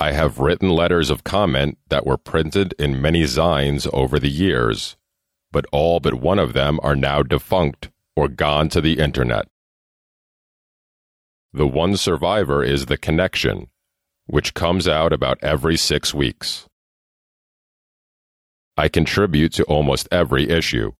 I 0.00 0.12
have 0.12 0.38
written 0.38 0.70
letters 0.70 1.10
of 1.10 1.24
comment 1.24 1.76
that 1.88 2.06
were 2.06 2.16
printed 2.16 2.72
in 2.78 3.02
many 3.02 3.24
zines 3.24 3.92
over 3.92 4.20
the 4.20 4.30
years, 4.30 4.96
but 5.50 5.66
all 5.72 5.98
but 5.98 6.14
one 6.14 6.38
of 6.38 6.52
them 6.52 6.78
are 6.84 6.94
now 6.94 7.24
defunct 7.24 7.90
or 8.14 8.28
gone 8.28 8.68
to 8.68 8.80
the 8.80 9.00
internet. 9.00 9.48
The 11.52 11.66
one 11.66 11.96
survivor 11.96 12.62
is 12.62 12.86
The 12.86 12.96
Connection, 12.96 13.70
which 14.26 14.54
comes 14.54 14.86
out 14.86 15.12
about 15.12 15.38
every 15.42 15.76
six 15.76 16.14
weeks. 16.14 16.68
I 18.76 18.86
contribute 18.86 19.52
to 19.54 19.64
almost 19.64 20.06
every 20.12 20.48
issue. 20.48 20.92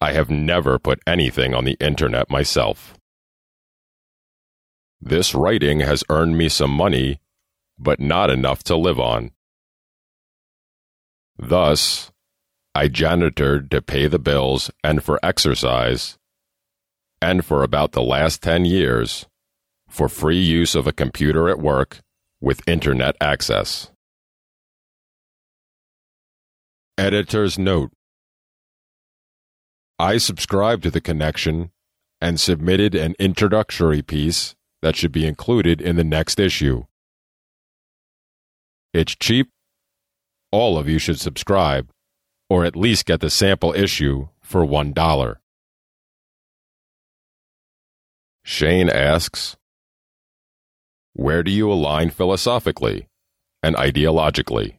I 0.00 0.14
have 0.14 0.30
never 0.30 0.80
put 0.80 1.00
anything 1.06 1.54
on 1.54 1.64
the 1.64 1.76
internet 1.78 2.28
myself. 2.28 2.94
This 5.00 5.34
writing 5.34 5.80
has 5.80 6.02
earned 6.08 6.36
me 6.36 6.48
some 6.48 6.70
money, 6.70 7.20
but 7.78 8.00
not 8.00 8.30
enough 8.30 8.64
to 8.64 8.76
live 8.76 8.98
on. 8.98 9.30
Thus, 11.38 12.10
I 12.74 12.88
janitored 12.88 13.70
to 13.70 13.80
pay 13.80 14.08
the 14.08 14.18
bills 14.18 14.70
and 14.82 15.02
for 15.02 15.20
exercise, 15.22 16.18
and 17.22 17.44
for 17.44 17.62
about 17.62 17.92
the 17.92 18.02
last 18.02 18.42
10 18.42 18.64
years, 18.64 19.26
for 19.88 20.08
free 20.08 20.40
use 20.40 20.74
of 20.74 20.86
a 20.86 20.92
computer 20.92 21.48
at 21.48 21.60
work 21.60 22.00
with 22.40 22.68
internet 22.68 23.16
access. 23.20 23.90
Editor's 26.96 27.58
Note 27.58 27.92
I 30.00 30.18
subscribed 30.18 30.82
to 30.84 30.90
the 30.90 31.00
connection 31.00 31.70
and 32.20 32.38
submitted 32.38 32.94
an 32.94 33.14
introductory 33.18 34.02
piece 34.02 34.56
that 34.82 34.96
should 34.96 35.12
be 35.12 35.26
included 35.26 35.80
in 35.80 35.96
the 35.96 36.04
next 36.04 36.38
issue. 36.38 36.84
It's 38.94 39.14
cheap. 39.16 39.50
All 40.50 40.78
of 40.78 40.88
you 40.88 40.98
should 40.98 41.20
subscribe, 41.20 41.90
or 42.48 42.64
at 42.64 42.76
least 42.76 43.06
get 43.06 43.20
the 43.20 43.30
sample 43.30 43.74
issue 43.74 44.28
for 44.40 44.64
$1. 44.64 45.36
Shane 48.44 48.88
asks, 48.88 49.56
Where 51.12 51.42
do 51.42 51.50
you 51.50 51.70
align 51.70 52.08
philosophically 52.10 53.08
and 53.62 53.76
ideologically? 53.76 54.78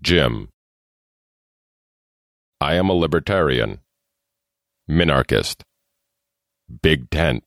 Jim, 0.00 0.48
I 2.60 2.74
am 2.76 2.88
a 2.88 2.94
libertarian, 2.94 3.80
minarchist, 4.88 5.62
big 6.82 7.10
tent, 7.10 7.44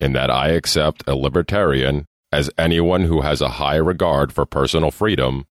in 0.00 0.12
that 0.12 0.30
I 0.30 0.48
accept 0.48 1.04
a 1.06 1.14
libertarian 1.14 2.06
as 2.32 2.50
anyone 2.58 3.04
who 3.04 3.22
has 3.22 3.40
a 3.40 3.50
high 3.50 3.76
regard 3.76 4.32
for 4.32 4.44
personal 4.44 4.90
freedom 4.90 5.46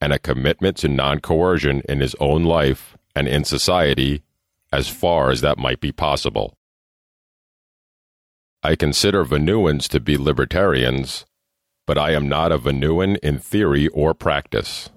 and 0.00 0.12
a 0.12 0.18
commitment 0.18 0.76
to 0.78 0.88
non 0.88 1.20
coercion 1.20 1.82
in 1.88 2.00
his 2.00 2.14
own 2.20 2.44
life 2.44 2.96
and 3.14 3.26
in 3.26 3.44
society 3.44 4.22
as 4.72 4.88
far 4.88 5.30
as 5.30 5.40
that 5.40 5.58
might 5.58 5.80
be 5.80 5.92
possible. 5.92 6.56
I 8.62 8.74
consider 8.74 9.24
Vonuans 9.24 9.88
to 9.88 10.00
be 10.00 10.16
libertarians, 10.16 11.24
but 11.86 11.96
I 11.96 12.12
am 12.12 12.28
not 12.28 12.52
a 12.52 12.58
Vonuan 12.58 13.16
in 13.18 13.38
theory 13.38 13.88
or 13.88 14.12
practice. 14.12 14.90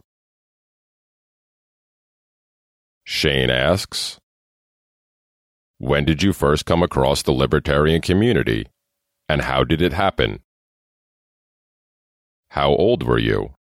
Shane 3.03 3.49
asks, 3.49 4.18
When 5.79 6.03
did 6.03 6.21
you 6.21 6.33
first 6.33 6.65
come 6.65 6.83
across 6.83 7.23
the 7.23 7.31
libertarian 7.31 8.01
community, 8.01 8.67
and 9.29 9.41
how 9.41 9.63
did 9.63 9.81
it 9.81 9.93
happen? 9.93 10.41
How 12.51 12.69
old 12.69 13.03
were 13.03 13.17
you? 13.17 13.53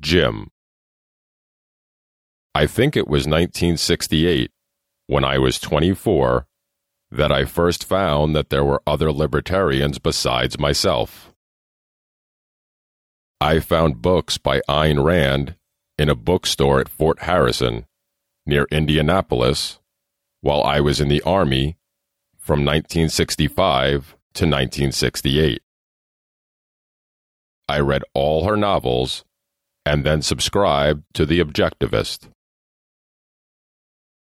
Jim. 0.00 0.50
I 2.54 2.66
think 2.66 2.96
it 2.96 3.08
was 3.08 3.22
1968, 3.22 4.50
when 5.06 5.24
I 5.24 5.38
was 5.38 5.58
24, 5.58 6.46
that 7.10 7.32
I 7.32 7.46
first 7.46 7.82
found 7.82 8.36
that 8.36 8.50
there 8.50 8.64
were 8.64 8.82
other 8.86 9.10
libertarians 9.10 9.98
besides 9.98 10.58
myself. 10.58 11.32
I 13.40 13.60
found 13.60 14.02
books 14.02 14.36
by 14.36 14.60
Ayn 14.68 15.02
Rand 15.02 15.56
in 15.96 16.10
a 16.10 16.14
bookstore 16.14 16.80
at 16.80 16.88
Fort 16.90 17.22
Harrison, 17.22 17.86
near 18.46 18.66
Indianapolis, 18.70 19.78
while 20.40 20.62
I 20.62 20.80
was 20.80 21.00
in 21.00 21.08
the 21.08 21.22
Army 21.22 21.76
from 22.36 22.60
1965 22.60 24.16
to 24.34 24.44
1968. 24.44 25.62
I 27.68 27.80
read 27.80 28.02
all 28.12 28.44
her 28.44 28.56
novels 28.56 29.24
and 29.86 30.04
then 30.04 30.22
subscribed 30.22 31.04
to 31.14 31.24
The 31.24 31.40
Objectivist. 31.40 32.28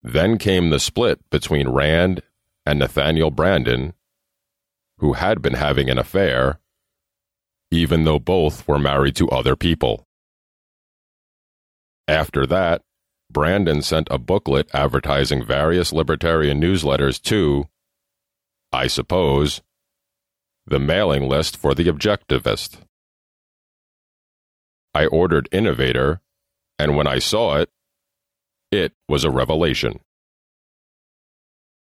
Then 0.02 0.36
came 0.36 0.70
the 0.70 0.80
split 0.80 1.18
between 1.30 1.68
Rand 1.68 2.22
and 2.66 2.78
Nathaniel 2.78 3.30
Branden, 3.30 3.92
who 4.98 5.14
had 5.14 5.40
been 5.40 5.54
having 5.54 5.88
an 5.88 5.98
affair, 5.98 6.58
even 7.70 8.04
though 8.04 8.18
both 8.18 8.66
were 8.68 8.78
married 8.78 9.16
to 9.16 9.28
other 9.30 9.56
people. 9.56 10.06
After 12.08 12.46
that, 12.46 12.82
Branden 13.32 13.82
sent 13.82 14.08
a 14.10 14.18
booklet 14.18 14.68
advertising 14.74 15.44
various 15.44 15.92
libertarian 15.92 16.60
newsletters 16.60 17.20
to, 17.22 17.68
I 18.72 18.86
suppose, 18.86 19.62
the 20.66 20.78
mailing 20.78 21.28
list 21.28 21.56
for 21.56 21.74
the 21.74 21.86
Objectivist. 21.86 22.78
I 24.94 25.06
ordered 25.06 25.48
Innovator, 25.50 26.20
and 26.78 26.96
when 26.96 27.06
I 27.06 27.18
saw 27.18 27.56
it, 27.56 27.70
it 28.70 28.92
was 29.08 29.24
a 29.24 29.30
revelation. 29.30 30.00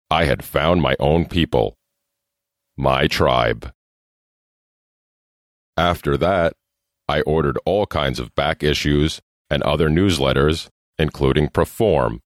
I 0.09 0.25
had 0.25 0.43
found 0.43 0.81
my 0.81 0.95
own 0.99 1.25
people, 1.25 1.75
my 2.77 3.07
tribe. 3.07 3.73
After 5.75 6.17
that, 6.17 6.53
I 7.07 7.21
ordered 7.21 7.57
all 7.65 7.85
kinds 7.87 8.19
of 8.19 8.35
back 8.35 8.63
issues 8.63 9.21
and 9.49 9.63
other 9.63 9.89
newsletters, 9.89 10.69
including 10.97 11.49
Perform. 11.49 12.21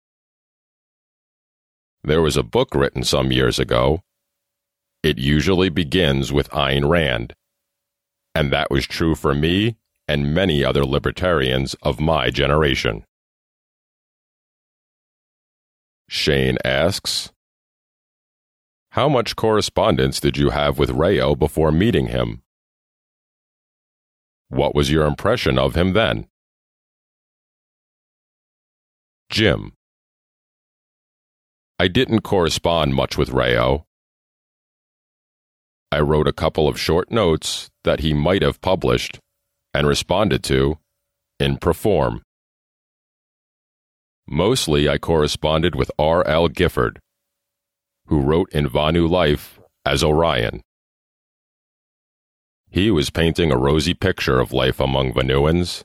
There 2.03 2.21
was 2.21 2.37
a 2.37 2.43
book 2.43 2.73
written 2.73 3.03
some 3.03 3.31
years 3.31 3.59
ago. 3.59 4.01
It 5.03 5.17
usually 5.17 5.69
begins 5.69 6.31
with 6.31 6.49
Ayn 6.49 6.89
Rand, 6.89 7.33
and 8.33 8.51
that 8.51 8.69
was 8.69 8.85
true 8.85 9.15
for 9.15 9.33
me 9.33 9.77
and 10.07 10.33
many 10.33 10.63
other 10.63 10.85
libertarians 10.85 11.75
of 11.81 11.99
my 11.99 12.29
generation. 12.29 13.03
Shane 16.09 16.57
asks, 16.63 17.31
How 18.91 19.09
much 19.09 19.35
correspondence 19.35 20.19
did 20.19 20.37
you 20.37 20.51
have 20.51 20.79
with 20.79 20.91
Rayo 20.91 21.35
before 21.35 21.71
meeting 21.71 22.07
him? 22.07 22.41
What 24.47 24.73
was 24.73 24.89
your 24.89 25.05
impression 25.05 25.59
of 25.59 25.75
him 25.75 25.91
then? 25.91 26.27
Jim. 29.29 29.73
I 31.79 31.87
didn't 31.87 32.21
correspond 32.21 32.95
much 32.95 33.17
with 33.17 33.29
Rayo. 33.29 33.85
I 35.91 35.99
wrote 35.99 36.27
a 36.27 36.33
couple 36.33 36.67
of 36.67 36.79
short 36.79 37.11
notes 37.11 37.69
that 37.83 37.99
he 37.99 38.13
might 38.13 38.41
have 38.41 38.61
published 38.61 39.19
and 39.73 39.87
responded 39.87 40.43
to 40.45 40.77
in 41.39 41.57
Perform. 41.57 42.21
Mostly 44.27 44.89
I 44.89 44.97
corresponded 44.97 45.75
with 45.75 45.91
R. 45.99 46.25
L. 46.25 46.47
Gifford, 46.47 46.99
who 48.07 48.21
wrote 48.21 48.49
in 48.51 48.67
Vonu 48.67 49.09
Life 49.09 49.59
as 49.85 50.03
Orion. 50.03 50.61
He 52.69 52.91
was 52.91 53.09
painting 53.09 53.51
a 53.51 53.57
rosy 53.57 53.93
picture 53.93 54.39
of 54.39 54.51
life 54.51 54.79
among 54.79 55.13
Vonuans 55.13 55.83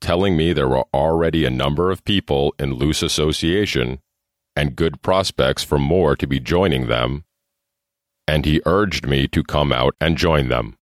telling 0.00 0.36
me 0.36 0.52
there 0.52 0.68
were 0.68 0.84
already 0.94 1.44
a 1.44 1.50
number 1.50 1.90
of 1.90 2.04
people 2.04 2.54
in 2.58 2.74
loose 2.74 3.02
association 3.02 4.00
and 4.56 4.76
good 4.76 5.02
prospects 5.02 5.62
for 5.62 5.78
more 5.78 6.16
to 6.16 6.26
be 6.26 6.40
joining 6.40 6.86
them, 6.86 7.24
and 8.26 8.44
he 8.44 8.60
urged 8.66 9.06
me 9.06 9.28
to 9.28 9.42
come 9.42 9.72
out 9.72 9.94
and 10.00 10.16
join 10.16 10.48
them. 10.48 10.76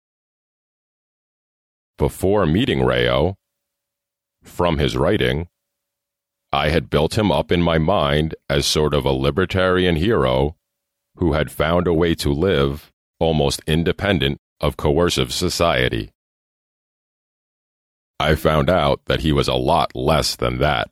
Before 1.98 2.46
meeting 2.46 2.84
Rayo, 2.84 3.36
from 4.44 4.78
his 4.78 4.96
writing, 4.96 5.48
I 6.52 6.70
had 6.70 6.90
built 6.90 7.18
him 7.18 7.32
up 7.32 7.52
in 7.52 7.62
my 7.62 7.78
mind 7.78 8.36
as 8.50 8.66
sort 8.66 8.94
of 8.94 9.06
a 9.06 9.12
libertarian 9.12 9.96
hero 9.96 10.56
who 11.18 11.34
had 11.34 11.52
found 11.52 11.88
a 11.88 11.94
way 11.94 12.16
to 12.16 12.32
live 12.32 12.92
almost 13.20 13.62
independent 13.66 14.38
of 14.60 14.78
coercive 14.78 15.34
society. 15.34 16.12
I 18.20 18.36
found 18.36 18.70
out 18.70 19.02
that 19.06 19.22
he 19.22 19.32
was 19.32 19.48
a 19.48 19.56
lot 19.56 19.96
less 19.96 20.36
than 20.36 20.60
that. 20.60 20.90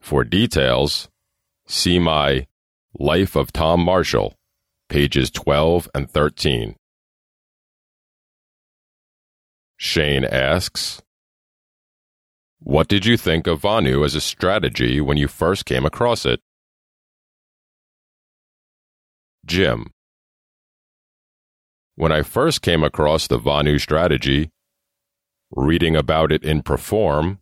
For 0.00 0.24
details, 0.24 1.08
see 1.66 1.98
my 1.98 2.46
Life 2.98 3.36
of 3.36 3.52
Tom 3.52 3.80
Marshall, 3.80 4.34
pages 4.88 5.30
12 5.30 5.88
and 5.94 6.10
13. 6.10 6.74
Shane 9.76 10.24
asks, 10.24 11.00
What 12.58 12.88
did 12.88 13.06
you 13.06 13.16
think 13.16 13.46
of 13.46 13.62
Vonu 13.62 14.04
as 14.04 14.14
a 14.14 14.20
strategy 14.20 15.00
when 15.00 15.16
you 15.16 15.28
first 15.28 15.64
came 15.64 15.86
across 15.86 16.26
it? 16.26 16.40
Jim, 19.46 19.90
When 21.94 22.10
I 22.10 22.22
first 22.22 22.62
came 22.62 22.82
across 22.82 23.26
the 23.26 23.38
Vonu 23.38 23.80
strategy, 23.80 24.50
reading 25.50 25.96
about 25.96 26.32
it 26.32 26.44
in 26.44 26.62
Perform, 26.62 27.38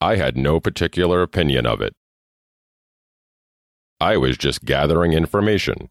I 0.00 0.16
had 0.16 0.36
no 0.36 0.60
particular 0.60 1.22
opinion 1.22 1.66
of 1.66 1.80
it. 1.80 1.94
I 4.00 4.16
was 4.16 4.36
just 4.36 4.64
gathering 4.64 5.12
information. 5.12 5.90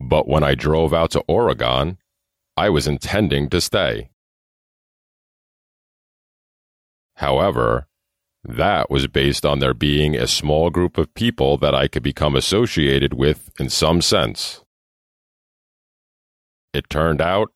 But 0.00 0.26
when 0.28 0.42
I 0.42 0.54
drove 0.54 0.92
out 0.92 1.12
to 1.12 1.20
Oregon, 1.28 1.98
I 2.56 2.70
was 2.70 2.88
intending 2.88 3.48
to 3.50 3.60
stay. 3.60 4.10
However, 7.16 7.86
that 8.44 8.90
was 8.90 9.06
based 9.06 9.46
on 9.46 9.60
there 9.60 9.74
being 9.74 10.16
a 10.16 10.26
small 10.26 10.70
group 10.70 10.98
of 10.98 11.14
people 11.14 11.56
that 11.58 11.74
I 11.74 11.86
could 11.86 12.02
become 12.02 12.34
associated 12.34 13.14
with 13.14 13.50
in 13.60 13.70
some 13.70 14.02
sense. 14.02 14.64
It 16.74 16.90
turned 16.90 17.20
out 17.20 17.52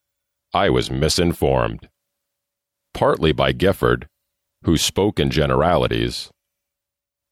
I 0.53 0.69
was 0.69 0.89
misinformed. 0.89 1.89
Partly 2.93 3.31
by 3.31 3.51
Gifford, 3.51 4.07
who 4.63 4.77
spoke 4.77 5.19
in 5.19 5.29
generalities, 5.29 6.31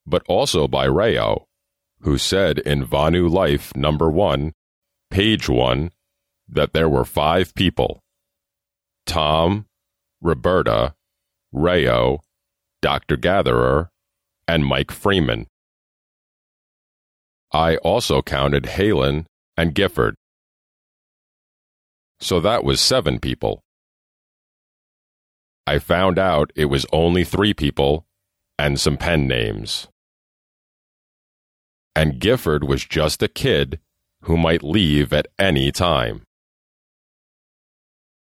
but 0.05 0.24
also 0.27 0.67
by 0.67 0.86
Rayo, 0.86 1.48
who 2.01 2.17
said 2.17 2.60
in 2.60 2.86
Vonu 2.86 3.29
Life 3.29 3.75
number 3.75 4.10
1, 4.10 4.53
page 5.10 5.50
1, 5.50 5.91
that 6.48 6.74
there 6.74 6.89
were 6.89 7.05
five 7.05 7.53
people 7.55 8.01
Tom, 9.05 9.65
Roberta, 10.22 10.95
Rayo, 11.51 12.19
Dr. 12.81 13.17
Gatherer, 13.17 13.89
and 14.48 14.65
Mike 14.65 14.91
Freeman. 14.91 15.48
I 17.51 17.77
also 17.77 18.22
counted 18.22 18.63
Halen 18.63 19.25
and 19.55 19.74
Gifford. 19.74 20.15
So 22.19 22.39
that 22.39 22.63
was 22.63 22.81
seven 22.81 23.19
people. 23.19 23.63
I 25.67 25.79
found 25.79 26.19
out 26.19 26.51
it 26.55 26.65
was 26.65 26.86
only 26.93 27.24
three 27.24 27.53
people 27.53 28.05
and 28.57 28.79
some 28.79 28.98
pen 28.98 29.27
names. 29.27 29.88
And 31.95 32.19
Gifford 32.19 32.63
was 32.63 32.86
just 32.86 33.24
a 33.24 33.27
kid 33.27 33.79
who 34.22 34.38
might 34.38 34.63
leave 34.63 35.13
at 35.13 35.27
any 35.39 35.72
time. 35.72 36.24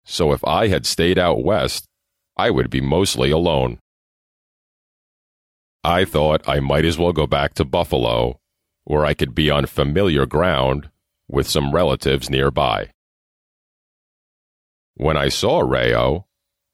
So 0.05 0.31
if 0.31 0.43
I 0.43 0.67
had 0.67 0.85
stayed 0.85 1.17
out 1.17 1.43
west, 1.43 1.85
I 2.37 2.49
would 2.49 2.69
be 2.69 2.81
mostly 2.81 3.31
alone. 3.31 3.79
I 5.83 6.05
thought 6.05 6.47
I 6.47 6.59
might 6.59 6.85
as 6.85 6.97
well 6.97 7.13
go 7.13 7.27
back 7.27 7.53
to 7.55 7.65
Buffalo, 7.65 8.37
where 8.85 9.05
I 9.05 9.13
could 9.13 9.35
be 9.35 9.49
on 9.49 9.65
familiar 9.65 10.25
ground 10.25 10.89
with 11.27 11.47
some 11.47 11.73
relatives 11.73 12.29
nearby. 12.29 12.89
When 14.95 15.17
I 15.17 15.29
saw 15.29 15.61
Rayo, 15.61 16.27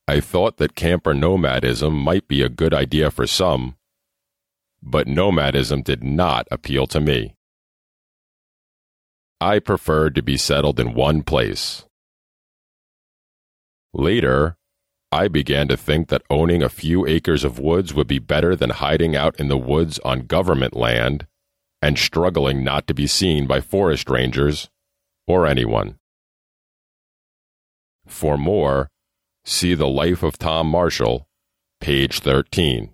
I 0.07 0.19
thought 0.19 0.57
that 0.57 0.75
camper 0.75 1.13
nomadism 1.13 1.93
might 1.93 2.27
be 2.27 2.41
a 2.41 2.49
good 2.49 2.73
idea 2.73 3.11
for 3.11 3.27
some, 3.27 3.75
but 4.81 5.07
nomadism 5.07 5.83
did 5.83 6.03
not 6.03 6.47
appeal 6.49 6.87
to 6.87 6.99
me. 6.99 7.35
I 9.39 9.59
preferred 9.59 10.15
to 10.15 10.21
be 10.21 10.35
settled 10.35 10.79
in 10.79 10.95
one 10.95 11.21
place. 11.21 11.85
Later, 13.93 14.57
I 15.11 15.27
began 15.27 15.67
to 15.69 15.77
think 15.77 16.09
that 16.09 16.23
owning 16.29 16.61
a 16.61 16.69
few 16.69 17.07
acres 17.07 17.43
of 17.43 17.57
woods 17.57 17.93
would 17.93 18.07
be 18.07 18.19
better 18.19 18.55
than 18.55 18.71
hiding 18.71 19.15
out 19.15 19.39
in 19.39 19.47
the 19.47 19.57
woods 19.57 19.97
on 19.99 20.27
government 20.27 20.75
land 20.75 21.25
and 21.81 21.97
struggling 21.97 22.63
not 22.63 22.85
to 22.87 22.93
be 22.93 23.07
seen 23.07 23.47
by 23.47 23.61
forest 23.61 24.09
rangers 24.09 24.69
or 25.25 25.47
anyone. 25.47 25.98
For 28.09 28.37
more, 28.37 28.89
See 29.45 29.75
the 29.75 29.87
Life 29.87 30.23
of 30.23 30.37
Tom 30.37 30.67
Marshall, 30.67 31.25
page 31.79 32.19
13. 32.19 32.91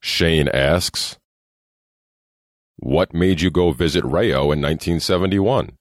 Shane 0.00 0.48
asks, 0.48 1.18
What 2.76 3.12
made 3.12 3.40
you 3.40 3.50
go 3.50 3.72
visit 3.72 4.04
Rayo 4.04 4.52
in 4.52 4.60
1971? 4.60 5.76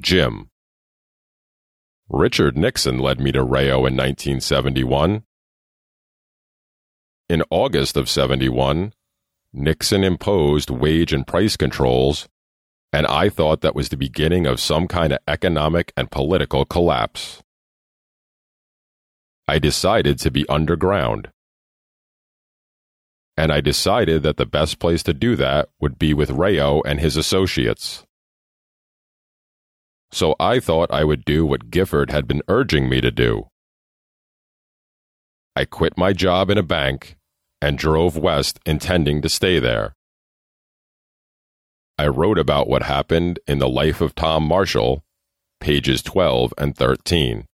Jim. 0.00 0.48
Richard 2.08 2.56
Nixon 2.56 2.98
led 2.98 3.20
me 3.20 3.30
to 3.32 3.42
Rayo 3.42 3.86
in 3.86 3.96
1971. 3.96 5.22
In 7.28 7.42
August 7.50 7.96
of 7.96 8.08
71, 8.08 8.92
Nixon 9.52 10.02
imposed 10.02 10.70
wage 10.70 11.12
and 11.12 11.26
price 11.26 11.56
controls 11.56 12.26
and 12.92 13.06
I 13.06 13.28
thought 13.28 13.60
that 13.60 13.74
was 13.74 13.88
the 13.88 13.96
beginning 13.96 14.46
of 14.46 14.60
some 14.60 14.88
kind 14.88 15.12
of 15.12 15.18
economic 15.28 15.92
and 15.96 16.10
political 16.10 16.64
collapse. 16.64 17.42
I 19.46 19.58
decided 19.58 20.18
to 20.20 20.30
be 20.30 20.48
underground. 20.48 21.28
And 23.36 23.52
I 23.52 23.60
decided 23.60 24.22
that 24.22 24.36
the 24.36 24.46
best 24.46 24.78
place 24.78 25.02
to 25.04 25.14
do 25.14 25.36
that 25.36 25.68
would 25.80 25.98
be 25.98 26.12
with 26.12 26.30
Rayo 26.30 26.82
and 26.82 26.98
his 26.98 27.16
associates. 27.16 28.04
So 30.10 30.34
I 30.40 30.58
thought 30.58 30.92
I 30.92 31.04
would 31.04 31.24
do 31.24 31.44
what 31.44 31.70
Gifford 31.70 32.10
had 32.10 32.26
been 32.26 32.42
urging 32.48 32.88
me 32.88 33.00
to 33.00 33.10
do. 33.10 33.48
I 35.54 35.66
quit 35.66 35.98
my 35.98 36.12
job 36.12 36.50
in 36.50 36.58
a 36.58 36.62
bank 36.62 37.16
and 37.60 37.76
drove 37.76 38.16
west 38.16 38.58
intending 38.64 39.20
to 39.22 39.28
stay 39.28 39.58
there. 39.58 39.94
I 41.98 42.06
wrote 42.06 42.38
about 42.38 42.68
what 42.68 42.84
happened 42.84 43.40
in 43.48 43.58
the 43.58 43.68
life 43.68 44.00
of 44.00 44.14
Tom 44.14 44.44
Marshall, 44.44 45.02
pages 45.60 46.00
12 46.02 46.54
and 46.56 46.76
13. 46.76 47.44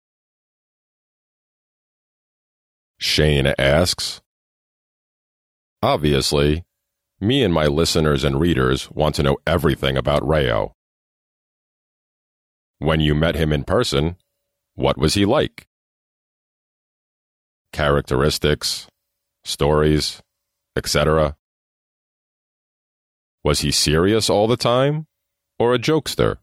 Shane 2.99 3.53
asks, 3.57 4.21
Obviously, 5.81 6.63
me 7.19 7.43
and 7.43 7.53
my 7.53 7.65
listeners 7.65 8.23
and 8.23 8.39
readers 8.39 8.89
want 8.91 9.15
to 9.15 9.23
know 9.23 9.37
everything 9.47 9.97
about 9.97 10.27
Rayo. 10.27 10.73
When 12.77 12.99
you 12.99 13.15
met 13.15 13.35
him 13.35 13.51
in 13.51 13.63
person, 13.63 14.17
what 14.75 14.97
was 14.97 15.15
he 15.15 15.25
like? 15.25 15.65
Characteristics, 17.71 18.87
stories, 19.43 20.21
etc. 20.75 21.35
Was 23.45 23.59
he 23.59 23.69
serious 23.69 24.27
all 24.27 24.47
the 24.47 24.57
time, 24.57 25.05
or 25.59 25.75
a 25.75 25.77
jokester? 25.77 26.37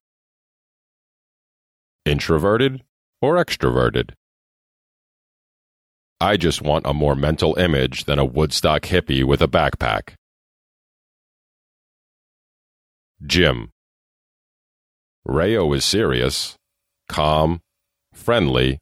Introverted 2.07 2.85
or 3.21 3.45
extroverted? 3.45 4.13
I 6.21 6.37
just 6.37 6.63
want 6.63 6.87
a 6.87 6.95
more 6.95 7.17
mental 7.17 7.59
image 7.59 8.05
than 8.05 8.21
a 8.21 8.25
Woodstock 8.25 8.83
hippie 8.83 9.25
with 9.25 9.43
a 9.43 9.49
backpack. 9.49 10.15
Jim. 13.27 13.71
Rayo 15.25 15.73
is 15.73 15.85
serious, 15.85 16.55
calm, 17.09 17.63
friendly, 18.13 18.79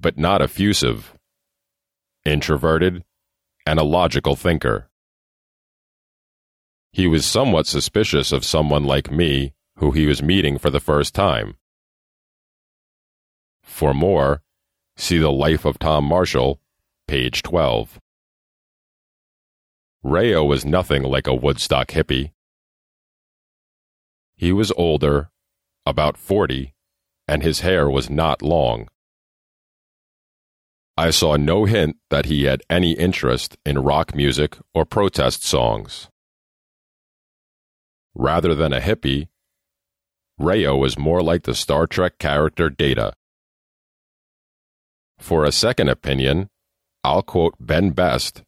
but 0.00 0.16
not 0.16 0.40
effusive, 0.40 1.12
introverted, 2.24 3.04
and 3.66 3.78
a 3.78 3.84
logical 3.84 4.36
thinker. 4.36 4.87
He 6.98 7.06
was 7.06 7.24
somewhat 7.24 7.68
suspicious 7.68 8.32
of 8.32 8.44
someone 8.44 8.82
like 8.82 9.08
me 9.08 9.52
who 9.76 9.92
he 9.92 10.06
was 10.06 10.20
meeting 10.20 10.58
for 10.58 10.68
the 10.68 10.80
first 10.80 11.14
time. 11.14 11.54
For 13.62 13.94
more, 13.94 14.42
see 14.96 15.18
The 15.18 15.30
Life 15.30 15.64
of 15.64 15.78
Tom 15.78 16.04
Marshall, 16.04 16.60
page 17.06 17.44
12. 17.44 18.00
Rayo 20.02 20.42
was 20.42 20.64
nothing 20.64 21.04
like 21.04 21.28
a 21.28 21.36
Woodstock 21.36 21.92
hippie. 21.92 22.32
He 24.36 24.50
was 24.52 24.72
older, 24.72 25.30
about 25.86 26.16
40, 26.16 26.74
and 27.28 27.44
his 27.44 27.60
hair 27.60 27.88
was 27.88 28.10
not 28.10 28.42
long. 28.42 28.88
I 30.96 31.10
saw 31.10 31.36
no 31.36 31.64
hint 31.64 31.98
that 32.10 32.26
he 32.26 32.46
had 32.46 32.62
any 32.68 32.94
interest 32.94 33.56
in 33.64 33.84
rock 33.84 34.16
music 34.16 34.58
or 34.74 34.84
protest 34.84 35.44
songs. 35.44 36.08
Rather 38.18 38.52
than 38.52 38.72
a 38.72 38.80
hippie, 38.80 39.28
Rayo 40.38 40.82
is 40.84 40.98
more 40.98 41.22
like 41.22 41.44
the 41.44 41.54
Star 41.54 41.86
Trek 41.86 42.18
character 42.18 42.68
Data. 42.68 43.12
For 45.18 45.44
a 45.44 45.52
second 45.52 45.88
opinion, 45.88 46.48
I'll 47.04 47.22
quote 47.22 47.54
Ben 47.60 47.90
Best, 47.90 48.42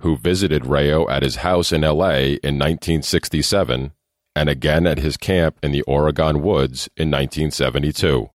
who 0.00 0.16
visited 0.16 0.66
Rayo 0.66 1.06
at 1.10 1.22
his 1.22 1.36
house 1.36 1.70
in 1.70 1.82
LA 1.82 2.38
in 2.42 2.58
1967 2.58 3.92
and 4.34 4.48
again 4.48 4.86
at 4.86 4.98
his 4.98 5.18
camp 5.18 5.58
in 5.62 5.70
the 5.70 5.82
Oregon 5.82 6.40
woods 6.40 6.88
in 6.96 7.10
1972. 7.10 8.30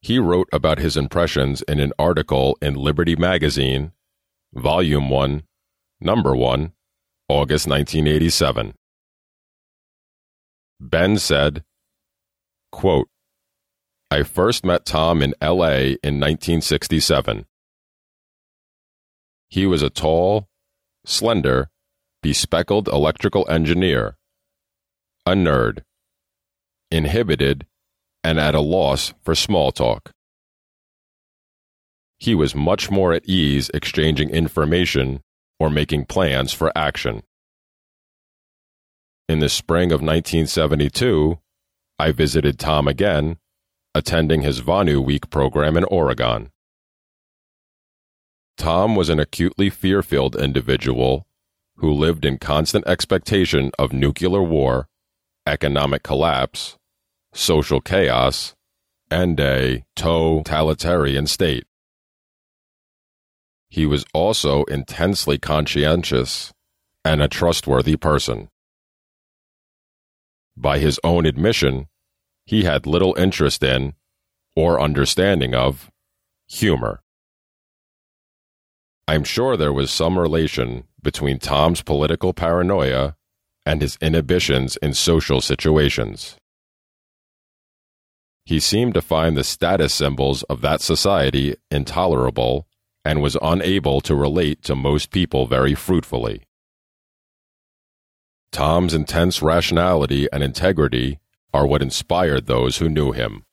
He 0.00 0.20
wrote 0.20 0.48
about 0.52 0.78
his 0.78 0.96
impressions 0.96 1.62
in 1.62 1.80
an 1.80 1.92
article 1.98 2.56
in 2.62 2.74
Liberty 2.74 3.16
Magazine, 3.16 3.90
Volume 4.54 5.10
1, 5.10 5.42
Number 6.00 6.36
1, 6.36 6.72
August 7.28 7.66
1987. 7.66 8.74
Ben 10.80 11.18
said, 11.18 11.64
quote, 12.70 13.08
I 14.10 14.22
first 14.22 14.64
met 14.64 14.86
Tom 14.86 15.22
in 15.22 15.34
LA 15.42 15.96
in 16.04 16.20
1967. 16.20 17.46
He 19.48 19.66
was 19.66 19.82
a 19.82 19.90
tall, 19.90 20.46
slender, 21.04 21.68
bespectacled 22.22 22.86
electrical 22.88 23.48
engineer, 23.50 24.16
a 25.24 25.32
nerd, 25.32 25.82
inhibited, 26.92 27.66
and 28.22 28.38
at 28.38 28.54
a 28.54 28.60
loss 28.60 29.12
for 29.24 29.34
small 29.34 29.72
talk. 29.72 30.12
He 32.18 32.34
was 32.34 32.54
much 32.54 32.90
more 32.90 33.12
at 33.12 33.24
ease 33.26 33.70
exchanging 33.74 34.30
information 34.30 35.20
or 35.58 35.70
making 35.70 36.06
plans 36.06 36.52
for 36.52 36.72
action. 36.76 37.22
In 39.28 39.40
the 39.40 39.48
spring 39.48 39.90
of 39.90 40.00
1972, 40.00 41.38
I 41.98 42.12
visited 42.12 42.58
Tom 42.58 42.86
again, 42.86 43.38
attending 43.94 44.42
his 44.42 44.60
Vonu 44.60 45.04
Week 45.04 45.30
program 45.30 45.76
in 45.76 45.84
Oregon. 45.84 46.50
Tom 48.56 48.94
was 48.96 49.08
an 49.08 49.18
acutely 49.18 49.70
fear 49.70 50.02
filled 50.02 50.36
individual 50.36 51.26
who 51.76 51.92
lived 51.92 52.24
in 52.24 52.38
constant 52.38 52.86
expectation 52.86 53.70
of 53.78 53.92
nuclear 53.92 54.42
war, 54.42 54.88
economic 55.46 56.02
collapse, 56.02 56.76
social 57.32 57.80
chaos, 57.80 58.54
and 59.10 59.38
a 59.38 59.84
totalitarian 59.94 61.26
state. 61.26 61.64
He 63.76 63.84
was 63.84 64.06
also 64.14 64.64
intensely 64.64 65.36
conscientious 65.36 66.50
and 67.04 67.20
a 67.20 67.28
trustworthy 67.28 67.96
person. 67.96 68.48
By 70.56 70.78
his 70.78 70.98
own 71.04 71.26
admission, 71.26 71.88
he 72.46 72.64
had 72.64 72.86
little 72.86 73.14
interest 73.18 73.62
in, 73.62 73.92
or 74.56 74.80
understanding 74.80 75.54
of, 75.54 75.90
humor. 76.48 77.02
I'm 79.06 79.24
sure 79.24 79.58
there 79.58 79.74
was 79.74 79.90
some 79.90 80.18
relation 80.18 80.84
between 81.02 81.38
Tom's 81.38 81.82
political 81.82 82.32
paranoia 82.32 83.14
and 83.66 83.82
his 83.82 83.98
inhibitions 84.00 84.78
in 84.78 84.94
social 84.94 85.42
situations. 85.42 86.38
He 88.46 88.58
seemed 88.58 88.94
to 88.94 89.02
find 89.02 89.36
the 89.36 89.44
status 89.44 89.92
symbols 89.92 90.44
of 90.44 90.62
that 90.62 90.80
society 90.80 91.56
intolerable 91.70 92.66
and 93.06 93.22
was 93.22 93.36
unable 93.40 94.00
to 94.00 94.16
relate 94.16 94.62
to 94.64 94.74
most 94.74 95.12
people 95.12 95.46
very 95.46 95.76
fruitfully. 95.76 96.42
Tom's 98.50 98.92
intense 98.92 99.40
rationality 99.40 100.26
and 100.32 100.42
integrity 100.42 101.20
are 101.54 101.68
what 101.68 101.82
inspired 101.82 102.46
those 102.46 102.78
who 102.78 102.88
knew 102.88 103.12
him. 103.12 103.44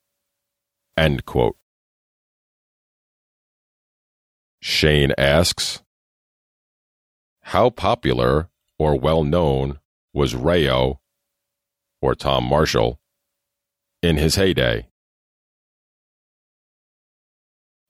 Shane 4.59 5.11
asks, 5.19 5.83
How 7.41 7.69
popular 7.69 8.49
or 8.79 8.97
well 8.99 9.23
known 9.23 9.79
was 10.13 10.33
Rayo, 10.33 10.99
or 12.01 12.15
Tom 12.15 12.45
Marshall, 12.45 12.99
in 14.01 14.17
his 14.17 14.33
heyday? 14.33 14.87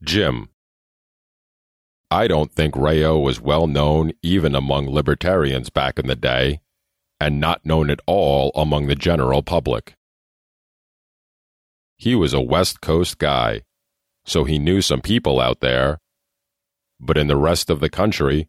Jim, 0.03 0.49
I 2.13 2.27
don't 2.27 2.51
think 2.51 2.75
Rayo 2.75 3.17
was 3.17 3.41
well 3.41 3.65
known 3.65 4.13
even 4.21 4.55
among 4.55 4.87
libertarians 4.89 5.69
back 5.69 5.97
in 5.97 6.07
the 6.07 6.15
day, 6.15 6.61
and 7.19 7.39
not 7.39 7.65
known 7.65 7.89
at 7.89 8.01
all 8.05 8.51
among 8.55 8.87
the 8.87 8.95
general 8.95 9.41
public. 9.41 9.95
He 11.97 12.15
was 12.15 12.33
a 12.33 12.41
West 12.41 12.81
Coast 12.81 13.17
guy, 13.17 13.61
so 14.25 14.43
he 14.43 14.59
knew 14.59 14.81
some 14.81 15.01
people 15.01 15.39
out 15.39 15.59
there 15.59 15.99
but 17.05 17.17
in 17.17 17.27
the 17.27 17.37
rest 17.37 17.69
of 17.69 17.81
the 17.81 17.89
country, 17.89 18.47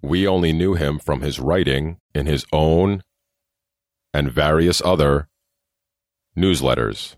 we 0.00 0.26
only 0.26 0.52
knew 0.52 0.74
him 0.74 0.98
from 0.98 1.20
his 1.20 1.38
writing 1.38 1.98
in 2.14 2.24
his 2.24 2.46
own 2.52 3.02
and 4.14 4.32
various 4.32 4.80
other 4.82 5.28
newsletters. 6.36 7.16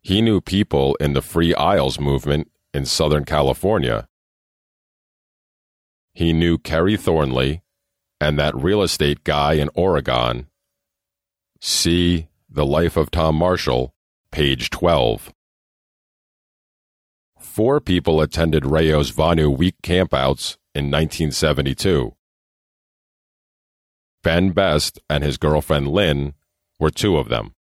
He 0.00 0.22
knew 0.22 0.40
people 0.40 0.96
in 1.00 1.12
the 1.12 1.22
Free 1.22 1.54
Isles 1.54 1.98
movement 1.98 2.50
in 2.78 2.86
Southern 2.86 3.26
California. 3.26 4.08
He 6.14 6.32
knew 6.32 6.56
Kerry 6.56 6.96
Thornley 6.96 7.62
and 8.18 8.38
that 8.38 8.56
real 8.56 8.82
estate 8.82 9.22
guy 9.24 9.52
in 9.54 9.68
Oregon. 9.74 10.46
See 11.60 12.28
The 12.48 12.64
Life 12.64 12.96
of 12.96 13.10
Tom 13.10 13.36
Marshall, 13.36 13.92
page 14.32 14.70
12 14.70 15.34
four 17.58 17.80
people 17.80 18.20
attended 18.20 18.62
Rayo's 18.62 19.10
Vonu 19.10 19.56
week 19.56 19.74
campouts 19.82 20.58
in 20.76 20.92
1972. 20.92 22.14
Ben 24.22 24.50
Best 24.50 25.00
and 25.10 25.24
his 25.24 25.38
girlfriend 25.38 25.88
Lynn 25.88 26.34
were 26.78 26.90
two 26.90 27.16
of 27.16 27.28
them. 27.28 27.54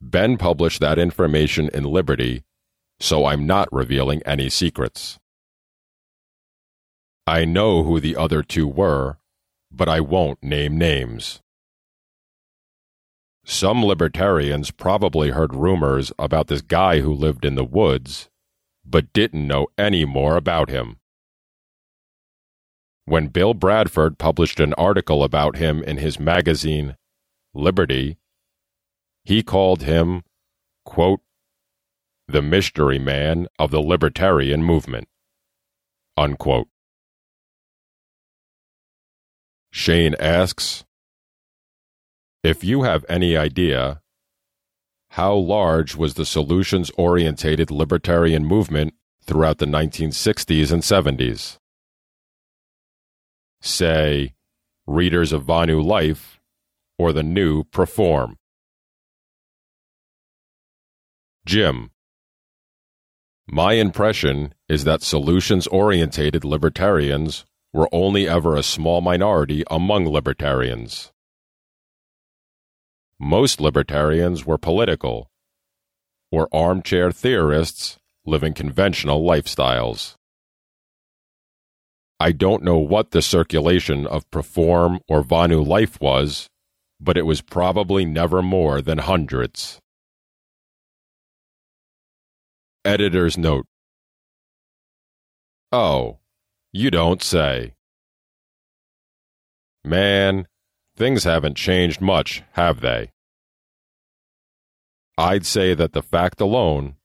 Ben 0.00 0.38
published 0.38 0.80
that 0.80 0.98
information 0.98 1.68
in 1.74 1.84
Liberty, 1.84 2.42
so 3.00 3.24
I'm 3.24 3.46
not 3.46 3.72
revealing 3.72 4.22
any 4.24 4.50
secrets. 4.50 5.18
I 7.26 7.44
know 7.44 7.82
who 7.82 7.98
the 7.98 8.16
other 8.16 8.42
two 8.42 8.68
were, 8.68 9.18
but 9.72 9.88
I 9.88 10.00
won't 10.00 10.42
name 10.42 10.76
names. 10.76 11.40
Some 13.44 13.84
libertarians 13.84 14.70
probably 14.70 15.30
heard 15.30 15.54
rumors 15.54 16.12
about 16.18 16.48
this 16.48 16.60
guy 16.60 17.00
who 17.00 17.12
lived 17.12 17.44
in 17.44 17.54
the 17.54 17.64
woods, 17.64 18.28
but 18.84 19.12
didn't 19.12 19.46
know 19.46 19.68
any 19.78 20.04
more 20.04 20.36
about 20.36 20.68
him. 20.68 20.98
When 23.06 23.28
Bill 23.28 23.54
Bradford 23.54 24.18
published 24.18 24.60
an 24.60 24.74
article 24.74 25.24
about 25.24 25.56
him 25.56 25.82
in 25.82 25.96
his 25.96 26.20
magazine, 26.20 26.96
Liberty, 27.54 28.18
he 29.24 29.42
called 29.42 29.82
him, 29.82 30.22
quote, 30.84 31.20
the 32.30 32.42
mystery 32.42 32.98
man 32.98 33.46
of 33.58 33.70
the 33.70 33.80
libertarian 33.80 34.62
movement. 34.62 35.08
Unquote. 36.16 36.68
Shane 39.72 40.14
asks, 40.18 40.84
if 42.42 42.64
you 42.64 42.82
have 42.82 43.04
any 43.08 43.36
idea, 43.36 44.00
how 45.10 45.34
large 45.34 45.94
was 45.94 46.14
the 46.14 46.24
solutions 46.24 46.90
oriented 46.96 47.70
libertarian 47.70 48.44
movement 48.44 48.94
throughout 49.22 49.58
the 49.58 49.66
1960s 49.66 50.72
and 50.72 50.82
70s? 50.82 51.58
Say, 53.60 54.34
readers 54.86 55.32
of 55.32 55.44
Vonu 55.44 55.84
Life 55.84 56.40
or 56.98 57.12
the 57.12 57.22
new 57.22 57.64
Perform. 57.64 58.36
Jim. 61.44 61.90
My 63.52 63.72
impression 63.72 64.54
is 64.68 64.84
that 64.84 65.02
solutions 65.02 65.66
orientated 65.66 66.44
libertarians 66.44 67.44
were 67.72 67.88
only 67.90 68.28
ever 68.28 68.54
a 68.54 68.62
small 68.62 69.00
minority 69.00 69.64
among 69.68 70.06
libertarians. 70.06 71.10
Most 73.18 73.60
libertarians 73.60 74.46
were 74.46 74.56
political, 74.56 75.28
or 76.30 76.48
armchair 76.52 77.10
theorists 77.10 77.98
living 78.24 78.54
conventional 78.54 79.20
lifestyles. 79.22 80.14
I 82.20 82.30
don't 82.30 82.62
know 82.62 82.78
what 82.78 83.10
the 83.10 83.20
circulation 83.20 84.06
of 84.06 84.30
Perform 84.30 85.00
or 85.08 85.24
Vonu 85.24 85.66
Life 85.66 86.00
was, 86.00 86.48
but 87.00 87.16
it 87.16 87.26
was 87.26 87.40
probably 87.40 88.04
never 88.04 88.42
more 88.42 88.80
than 88.80 88.98
hundreds. 88.98 89.80
Editor's 92.84 93.36
Note 93.38 93.66
Oh, 95.72 96.18
you 96.72 96.90
don't 96.90 97.22
say. 97.22 97.74
Man, 99.84 100.46
Things 101.00 101.24
haven't 101.24 101.56
changed 101.56 102.02
much, 102.02 102.42
have 102.52 102.82
they? 102.82 103.10
I'd 105.16 105.46
say 105.46 105.72
that 105.72 105.94
the 105.94 106.02
fact 106.02 106.42
alone, 106.42 106.96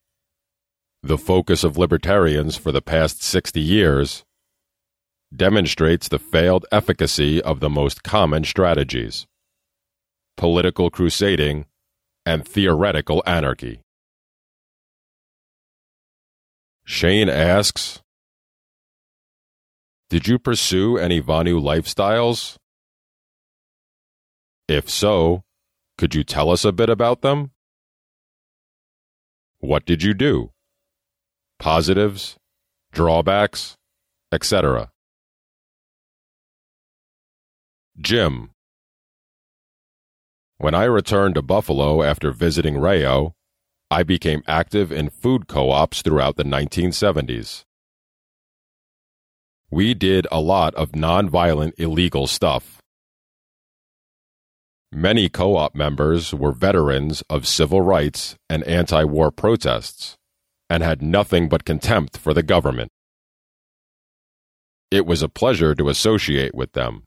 the 1.01 1.17
focus 1.17 1.63
of 1.63 1.77
libertarians 1.77 2.57
for 2.57 2.73
the 2.73 2.81
past 2.81 3.23
60 3.23 3.61
years, 3.61 4.25
demonstrates 5.33 6.09
the 6.09 6.19
failed 6.19 6.65
efficacy 6.73 7.41
of 7.41 7.61
the 7.61 7.69
most 7.69 8.03
common 8.03 8.43
strategies 8.43 9.25
political 10.35 10.89
crusading 10.89 11.65
and 12.25 12.45
theoretical 12.45 13.23
anarchy. 13.25 13.79
Shane 16.85 17.29
asks 17.29 18.01
Did 20.09 20.27
you 20.27 20.37
pursue 20.37 20.97
any 20.97 21.19
Vonu 21.19 21.59
lifestyles? 21.59 22.57
If 24.67 24.89
so, 24.89 25.43
could 25.97 26.13
you 26.13 26.23
tell 26.23 26.51
us 26.51 26.63
a 26.63 26.71
bit 26.71 26.89
about 26.89 27.21
them? 27.21 27.51
What 29.59 29.85
did 29.85 30.03
you 30.03 30.13
do? 30.13 30.51
Positives, 31.57 32.37
drawbacks, 32.91 33.75
etc. 34.31 34.91
Jim. 37.99 38.51
When 40.57 40.75
I 40.75 40.83
returned 40.83 41.35
to 41.35 41.41
Buffalo 41.41 42.03
after 42.03 42.31
visiting 42.31 42.77
Rayo, 42.77 43.33
I 43.91 44.03
became 44.03 44.41
active 44.47 44.91
in 44.91 45.09
food 45.09 45.47
co 45.47 45.69
ops 45.69 46.01
throughout 46.01 46.37
the 46.37 46.43
1970s. 46.43 47.63
We 49.69 49.93
did 49.93 50.27
a 50.31 50.39
lot 50.39 50.73
of 50.75 50.93
nonviolent 50.93 51.73
illegal 51.77 52.27
stuff. 52.27 52.81
Many 54.91 55.29
co 55.29 55.57
op 55.57 55.75
members 55.75 56.33
were 56.33 56.51
veterans 56.51 57.21
of 57.29 57.47
civil 57.47 57.81
rights 57.81 58.35
and 58.49 58.63
anti 58.63 59.03
war 59.03 59.29
protests 59.29 60.15
and 60.69 60.81
had 60.81 61.01
nothing 61.01 61.47
but 61.47 61.65
contempt 61.65 62.17
for 62.17 62.33
the 62.33 62.43
government. 62.43 62.91
It 64.89 65.05
was 65.05 65.21
a 65.21 65.29
pleasure 65.29 65.75
to 65.75 65.89
associate 65.89 66.55
with 66.55 66.71
them. 66.71 67.03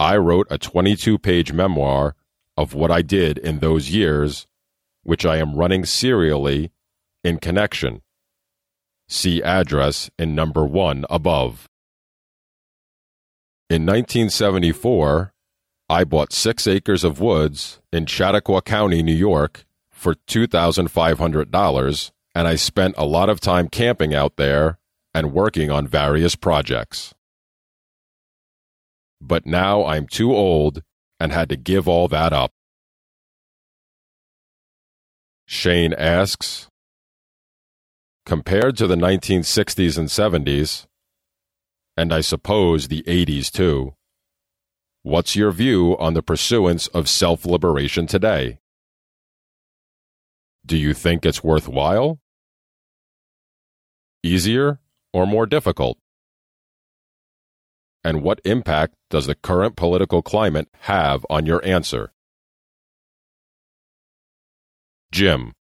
I 0.00 0.16
wrote 0.16 0.48
a 0.50 0.58
22 0.58 1.18
page 1.18 1.52
memoir 1.52 2.16
of 2.56 2.74
what 2.74 2.90
I 2.90 3.02
did 3.02 3.38
in 3.38 3.58
those 3.58 3.90
years, 3.90 4.46
which 5.04 5.24
I 5.24 5.36
am 5.36 5.54
running 5.54 5.84
serially 5.84 6.72
in 7.22 7.38
connection. 7.38 8.02
See 9.08 9.42
address 9.42 10.10
in 10.18 10.34
number 10.34 10.64
1 10.64 11.04
above. 11.08 11.68
In 13.70 13.86
1974, 13.86 15.32
I 15.88 16.04
bought 16.04 16.32
six 16.32 16.66
acres 16.66 17.04
of 17.04 17.20
woods 17.20 17.80
in 17.92 18.06
Chautauqua 18.06 18.62
County, 18.62 19.02
New 19.02 19.14
York 19.14 19.64
for 19.90 20.14
$2,500, 20.14 22.10
and 22.34 22.48
I 22.48 22.56
spent 22.56 22.94
a 22.96 23.06
lot 23.06 23.28
of 23.28 23.40
time 23.40 23.68
camping 23.68 24.14
out 24.14 24.36
there 24.36 24.78
and 25.12 25.32
working 25.32 25.70
on 25.70 25.86
various 25.86 26.34
projects. 26.34 27.14
But 29.20 29.46
now 29.46 29.84
I'm 29.84 30.06
too 30.06 30.34
old 30.34 30.82
and 31.20 31.32
had 31.32 31.48
to 31.50 31.56
give 31.56 31.86
all 31.86 32.08
that 32.08 32.32
up. 32.32 32.53
Shane 35.46 35.92
asks, 35.94 36.68
Compared 38.24 38.76
to 38.78 38.86
the 38.86 38.96
1960s 38.96 39.98
and 39.98 40.08
70s, 40.08 40.86
and 41.96 42.12
I 42.12 42.22
suppose 42.22 42.88
the 42.88 43.02
80s 43.02 43.50
too, 43.50 43.94
what's 45.02 45.36
your 45.36 45.52
view 45.52 45.96
on 45.98 46.14
the 46.14 46.22
pursuance 46.22 46.86
of 46.88 47.08
self 47.08 47.44
liberation 47.44 48.06
today? 48.06 48.58
Do 50.64 50.78
you 50.78 50.94
think 50.94 51.26
it's 51.26 51.44
worthwhile? 51.44 52.18
Easier 54.22 54.80
or 55.12 55.26
more 55.26 55.44
difficult? 55.44 55.98
And 58.02 58.22
what 58.22 58.40
impact 58.46 58.94
does 59.10 59.26
the 59.26 59.34
current 59.34 59.76
political 59.76 60.22
climate 60.22 60.68
have 60.80 61.26
on 61.28 61.44
your 61.44 61.62
answer? 61.64 62.13
Jim. 65.14 65.52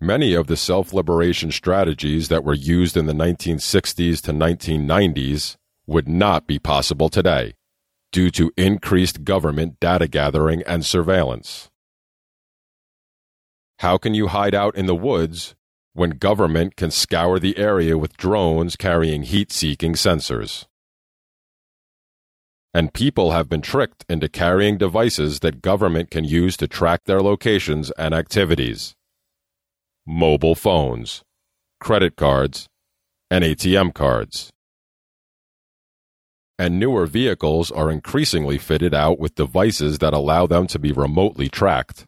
Many 0.00 0.34
of 0.34 0.48
the 0.48 0.56
self 0.56 0.92
liberation 0.92 1.52
strategies 1.52 2.26
that 2.26 2.42
were 2.42 2.52
used 2.52 2.96
in 2.96 3.06
the 3.06 3.12
1960s 3.12 4.20
to 4.22 4.32
1990s 4.32 5.54
would 5.86 6.08
not 6.08 6.48
be 6.48 6.58
possible 6.58 7.08
today 7.08 7.54
due 8.10 8.28
to 8.32 8.50
increased 8.56 9.22
government 9.22 9.78
data 9.78 10.08
gathering 10.08 10.64
and 10.66 10.84
surveillance. 10.84 11.70
How 13.78 13.98
can 13.98 14.14
you 14.14 14.26
hide 14.26 14.56
out 14.56 14.74
in 14.74 14.86
the 14.86 14.96
woods 14.96 15.54
when 15.92 16.10
government 16.10 16.74
can 16.74 16.90
scour 16.90 17.38
the 17.38 17.56
area 17.56 17.96
with 17.96 18.16
drones 18.16 18.74
carrying 18.74 19.22
heat 19.22 19.52
seeking 19.52 19.92
sensors? 19.92 20.66
And 22.76 22.92
people 22.92 23.30
have 23.30 23.48
been 23.48 23.62
tricked 23.62 24.04
into 24.08 24.28
carrying 24.28 24.76
devices 24.78 25.40
that 25.40 25.62
government 25.62 26.10
can 26.10 26.24
use 26.24 26.56
to 26.56 26.66
track 26.66 27.04
their 27.04 27.22
locations 27.22 27.92
and 27.92 28.12
activities 28.12 28.94
mobile 30.06 30.54
phones, 30.54 31.22
credit 31.80 32.14
cards, 32.14 32.68
and 33.30 33.42
ATM 33.42 33.94
cards. 33.94 34.50
And 36.58 36.78
newer 36.78 37.06
vehicles 37.06 37.70
are 37.70 37.90
increasingly 37.90 38.58
fitted 38.58 38.92
out 38.92 39.18
with 39.18 39.34
devices 39.34 39.98
that 39.98 40.12
allow 40.12 40.46
them 40.46 40.66
to 40.68 40.78
be 40.78 40.92
remotely 40.92 41.48
tracked. 41.48 42.04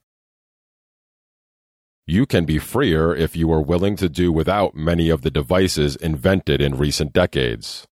You 2.06 2.26
can 2.26 2.44
be 2.44 2.58
freer 2.58 3.14
if 3.14 3.34
you 3.34 3.50
are 3.50 3.62
willing 3.62 3.96
to 3.96 4.08
do 4.08 4.30
without 4.30 4.76
many 4.76 5.08
of 5.08 5.22
the 5.22 5.30
devices 5.30 5.96
invented 5.96 6.60
in 6.60 6.76
recent 6.76 7.12
decades. 7.12 7.86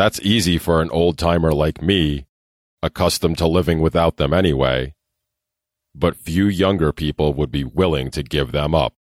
That's 0.00 0.20
easy 0.20 0.56
for 0.56 0.80
an 0.80 0.90
old 0.90 1.18
timer 1.18 1.52
like 1.52 1.82
me, 1.82 2.26
accustomed 2.82 3.38
to 3.38 3.46
living 3.46 3.80
without 3.80 4.16
them 4.16 4.32
anyway 4.32 4.94
but 5.94 6.16
few 6.16 6.46
younger 6.46 6.92
people 6.92 7.34
would 7.34 7.50
be 7.50 7.64
willing 7.64 8.10
to 8.12 8.22
give 8.22 8.52
them 8.52 8.74
up. 8.74 8.94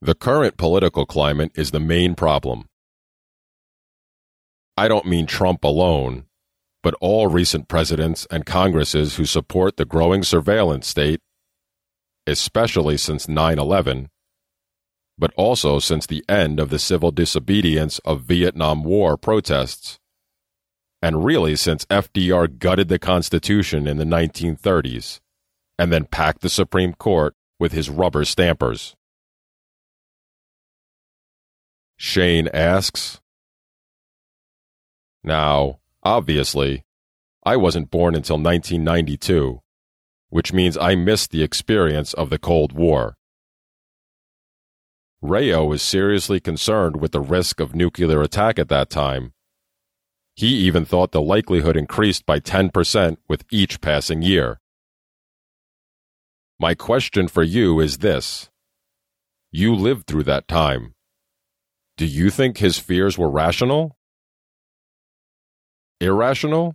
The 0.00 0.14
current 0.14 0.56
political 0.56 1.06
climate 1.06 1.52
is 1.54 1.70
the 1.70 1.80
main 1.80 2.14
problem. 2.14 2.66
I 4.76 4.88
don't 4.88 5.06
mean 5.06 5.26
Trump 5.26 5.64
alone, 5.64 6.24
but 6.82 6.94
all 7.00 7.28
recent 7.28 7.68
presidents 7.68 8.26
and 8.30 8.44
Congresses 8.44 9.16
who 9.16 9.24
support 9.24 9.76
the 9.76 9.84
growing 9.84 10.22
surveillance 10.22 10.88
state, 10.88 11.20
especially 12.26 12.96
since 12.96 13.28
9 13.28 13.58
11, 13.58 14.10
but 15.16 15.32
also 15.36 15.78
since 15.78 16.06
the 16.06 16.24
end 16.28 16.58
of 16.58 16.70
the 16.70 16.78
civil 16.78 17.10
disobedience 17.10 17.98
of 18.00 18.22
Vietnam 18.22 18.82
War 18.82 19.16
protests 19.16 19.98
and 21.04 21.22
really 21.22 21.54
since 21.54 21.84
FDR 21.86 22.58
gutted 22.58 22.88
the 22.88 22.98
Constitution 22.98 23.86
in 23.86 23.98
the 23.98 24.04
1930s 24.04 25.20
and 25.78 25.92
then 25.92 26.06
packed 26.06 26.40
the 26.40 26.48
Supreme 26.48 26.94
Court 26.94 27.34
with 27.60 27.72
his 27.72 27.90
rubber 27.90 28.24
stampers. 28.24 28.96
Shane 31.98 32.48
asks, 32.54 33.20
Now, 35.22 35.80
obviously, 36.02 36.84
I 37.44 37.56
wasn't 37.56 37.90
born 37.90 38.14
until 38.14 38.36
1992, 38.36 39.60
which 40.30 40.52
means 40.54 40.78
I 40.78 40.94
missed 40.94 41.30
the 41.30 41.42
experience 41.42 42.14
of 42.14 42.30
the 42.30 42.38
Cold 42.38 42.72
War. 42.72 43.16
Rayo 45.24 45.64
was 45.64 45.82
seriously 45.82 46.38
concerned 46.38 47.00
with 47.00 47.12
the 47.12 47.20
risk 47.20 47.58
of 47.58 47.74
nuclear 47.74 48.22
attack 48.22 48.58
at 48.58 48.68
that 48.68 48.90
time 48.90 49.32
he 50.36 50.48
even 50.48 50.84
thought 50.84 51.12
the 51.12 51.22
likelihood 51.22 51.76
increased 51.76 52.26
by 52.26 52.40
10% 52.40 53.16
with 53.28 53.44
each 53.50 53.80
passing 53.80 54.20
year. 54.20 54.60
My 56.58 56.74
question 56.74 57.28
for 57.28 57.42
you 57.42 57.78
is 57.80 57.98
this 57.98 58.50
You 59.52 59.74
lived 59.74 60.06
through 60.06 60.24
that 60.24 60.48
time. 60.48 60.94
Do 61.96 62.04
you 62.04 62.30
think 62.30 62.58
his 62.58 62.78
fears 62.78 63.16
were 63.16 63.30
rational? 63.30 63.96
Irrational? 66.00 66.74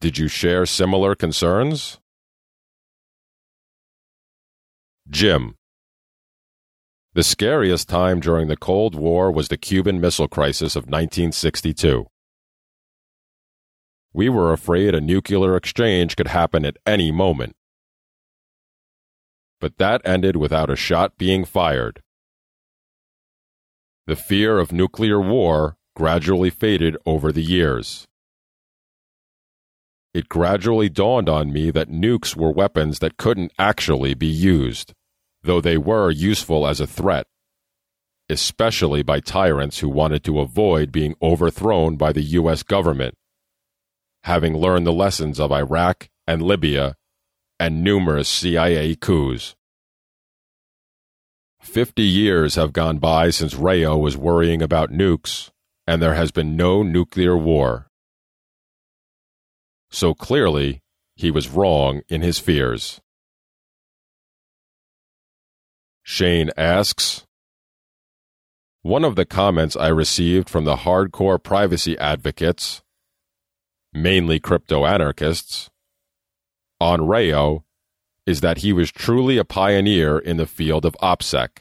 Did 0.00 0.18
you 0.18 0.28
share 0.28 0.66
similar 0.66 1.16
concerns? 1.16 1.98
Jim. 5.08 5.56
The 7.12 7.24
scariest 7.24 7.88
time 7.88 8.20
during 8.20 8.46
the 8.46 8.56
Cold 8.56 8.94
War 8.94 9.32
was 9.32 9.48
the 9.48 9.56
Cuban 9.56 10.00
Missile 10.00 10.28
Crisis 10.28 10.76
of 10.76 10.84
1962. 10.84 12.06
We 14.12 14.28
were 14.28 14.52
afraid 14.52 14.94
a 14.94 15.00
nuclear 15.00 15.56
exchange 15.56 16.14
could 16.14 16.28
happen 16.28 16.64
at 16.64 16.76
any 16.86 17.10
moment. 17.10 17.56
But 19.60 19.78
that 19.78 20.02
ended 20.04 20.36
without 20.36 20.70
a 20.70 20.76
shot 20.76 21.18
being 21.18 21.44
fired. 21.44 22.00
The 24.06 24.14
fear 24.14 24.60
of 24.60 24.70
nuclear 24.70 25.20
war 25.20 25.76
gradually 25.96 26.50
faded 26.50 26.96
over 27.04 27.32
the 27.32 27.42
years. 27.42 28.06
It 30.14 30.28
gradually 30.28 30.88
dawned 30.88 31.28
on 31.28 31.52
me 31.52 31.72
that 31.72 31.90
nukes 31.90 32.36
were 32.36 32.52
weapons 32.52 33.00
that 33.00 33.16
couldn't 33.16 33.52
actually 33.58 34.14
be 34.14 34.28
used 34.28 34.94
though 35.42 35.60
they 35.60 35.76
were 35.76 36.10
useful 36.10 36.66
as 36.66 36.80
a 36.80 36.86
threat, 36.86 37.26
especially 38.28 39.02
by 39.02 39.20
tyrants 39.20 39.78
who 39.78 39.88
wanted 39.88 40.22
to 40.24 40.40
avoid 40.40 40.92
being 40.92 41.14
overthrown 41.20 41.96
by 41.96 42.12
the 42.12 42.22
U.S. 42.22 42.62
government, 42.62 43.14
having 44.24 44.56
learned 44.56 44.86
the 44.86 44.92
lessons 44.92 45.40
of 45.40 45.52
Iraq 45.52 46.08
and 46.26 46.42
Libya 46.42 46.96
and 47.58 47.82
numerous 47.82 48.28
CIA 48.28 48.94
coups. 48.94 49.54
Fifty 51.60 52.04
years 52.04 52.54
have 52.54 52.72
gone 52.72 52.98
by 52.98 53.30
since 53.30 53.54
Rayo 53.54 53.96
was 53.98 54.16
worrying 54.16 54.62
about 54.62 54.90
nukes, 54.90 55.50
and 55.86 56.00
there 56.00 56.14
has 56.14 56.30
been 56.30 56.56
no 56.56 56.82
nuclear 56.82 57.36
war. 57.36 57.90
So 59.90 60.14
clearly, 60.14 60.80
he 61.16 61.30
was 61.30 61.50
wrong 61.50 62.00
in 62.08 62.22
his 62.22 62.38
fears. 62.38 63.00
Shane 66.02 66.50
asks 66.56 67.24
One 68.82 69.04
of 69.04 69.16
the 69.16 69.26
comments 69.26 69.76
I 69.76 69.88
received 69.88 70.48
from 70.48 70.64
the 70.64 70.76
hardcore 70.76 71.42
privacy 71.42 71.98
advocates, 71.98 72.82
mainly 73.92 74.40
crypto 74.40 74.86
anarchists, 74.86 75.70
on 76.80 77.06
Rayo 77.06 77.64
is 78.26 78.40
that 78.40 78.58
he 78.58 78.72
was 78.72 78.90
truly 78.90 79.38
a 79.38 79.44
pioneer 79.44 80.18
in 80.18 80.36
the 80.36 80.46
field 80.46 80.84
of 80.84 80.96
OPSEC. 81.02 81.58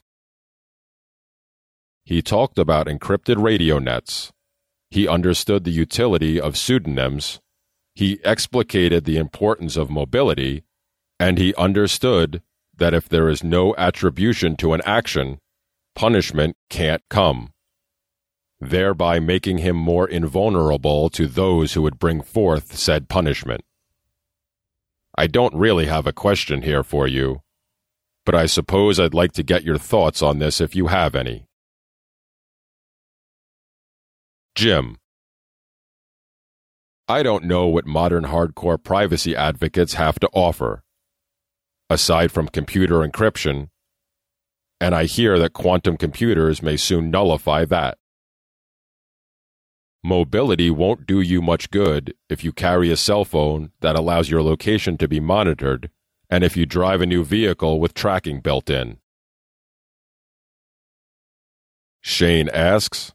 He 2.04 2.22
talked 2.22 2.58
about 2.58 2.88
encrypted 2.88 3.42
radio 3.42 3.80
nets. 3.80 4.32
He 4.90 5.08
understood 5.08 5.64
the 5.64 5.72
utility 5.72 6.40
of 6.40 6.58
pseudonyms. 6.58 7.40
He 7.94 8.20
explicated 8.24 9.06
the 9.06 9.18
importance 9.18 9.78
of 9.78 9.90
mobility. 9.90 10.64
And 11.20 11.38
he 11.38 11.54
understood 11.56 12.42
that 12.80 12.94
if 12.94 13.08
there 13.08 13.30
is 13.30 13.44
no 13.44 13.76
attribution 13.78 14.56
to 14.58 14.74
an 14.74 14.82
action, 14.86 15.38
punishment 15.96 16.56
can't 16.70 17.04
come, 17.10 17.52
thereby 18.60 19.20
making 19.20 19.60
him 19.60 19.76
more 19.76 20.08
invulnerable 20.08 21.10
to 21.10 21.28
those 21.28 21.74
who 21.74 21.82
would 21.82 22.00
bring 22.00 22.22
forth 22.22 22.76
said 22.78 23.10
punishment. 23.10 23.62
I 25.18 25.28
don't 25.28 25.54
really 25.56 25.86
have 25.86 26.08
a 26.08 26.14
question 26.14 26.62
here 26.62 26.84
for 26.84 27.08
you, 27.08 27.42
but 28.26 28.36
I 28.36 28.46
suppose 28.46 29.00
I'd 29.00 29.14
like 29.14 29.34
to 29.34 29.44
get 29.44 29.64
your 29.64 29.78
thoughts 29.78 30.22
on 30.22 30.40
this 30.40 30.62
if 30.62 30.76
you 30.76 30.88
have 30.88 31.16
any. 31.16 31.46
Jim. 34.56 34.98
I 37.08 37.24
don't 37.24 37.46
know 37.46 37.68
what 37.68 37.86
modern 37.86 38.26
hardcore 38.26 38.82
privacy 38.82 39.36
advocates 39.36 39.96
have 39.96 40.20
to 40.20 40.30
offer, 40.34 40.84
aside 41.90 42.32
from 42.32 42.48
computer 42.48 43.00
encryption, 43.00 43.70
and 44.80 44.94
I 44.96 45.06
hear 45.06 45.40
that 45.40 45.54
quantum 45.54 45.98
computers 45.98 46.62
may 46.62 46.78
soon 46.78 47.12
nullify 47.12 47.66
that. 47.66 47.98
Mobility 50.04 50.70
won't 50.70 51.06
do 51.06 51.20
you 51.20 51.42
much 51.42 51.72
good 51.72 52.14
if 52.30 52.44
you 52.44 52.54
carry 52.54 52.90
a 52.90 52.96
cell 52.96 53.26
phone 53.26 53.72
that 53.82 53.98
allows 53.98 54.30
your 54.30 54.42
location 54.42 54.98
to 54.98 55.08
be 55.08 55.20
monitored 55.20 55.90
and 56.30 56.44
if 56.44 56.56
you 56.56 56.66
drive 56.66 57.02
a 57.02 57.06
new 57.06 57.26
vehicle 57.26 57.80
with 57.80 57.94
tracking 57.94 58.40
built 58.40 58.70
in. 58.70 58.98
Shane 62.02 62.48
asks, 62.50 63.12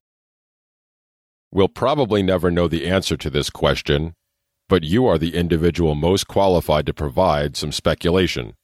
We'll 1.50 1.68
probably 1.68 2.22
never 2.22 2.50
know 2.50 2.68
the 2.68 2.86
answer 2.86 3.16
to 3.16 3.30
this 3.30 3.48
question, 3.48 4.14
but 4.68 4.82
you 4.82 5.06
are 5.06 5.18
the 5.18 5.36
individual 5.36 5.94
most 5.94 6.26
qualified 6.26 6.84
to 6.86 6.92
provide 6.92 7.56
some 7.56 7.72
speculation. 7.72 8.54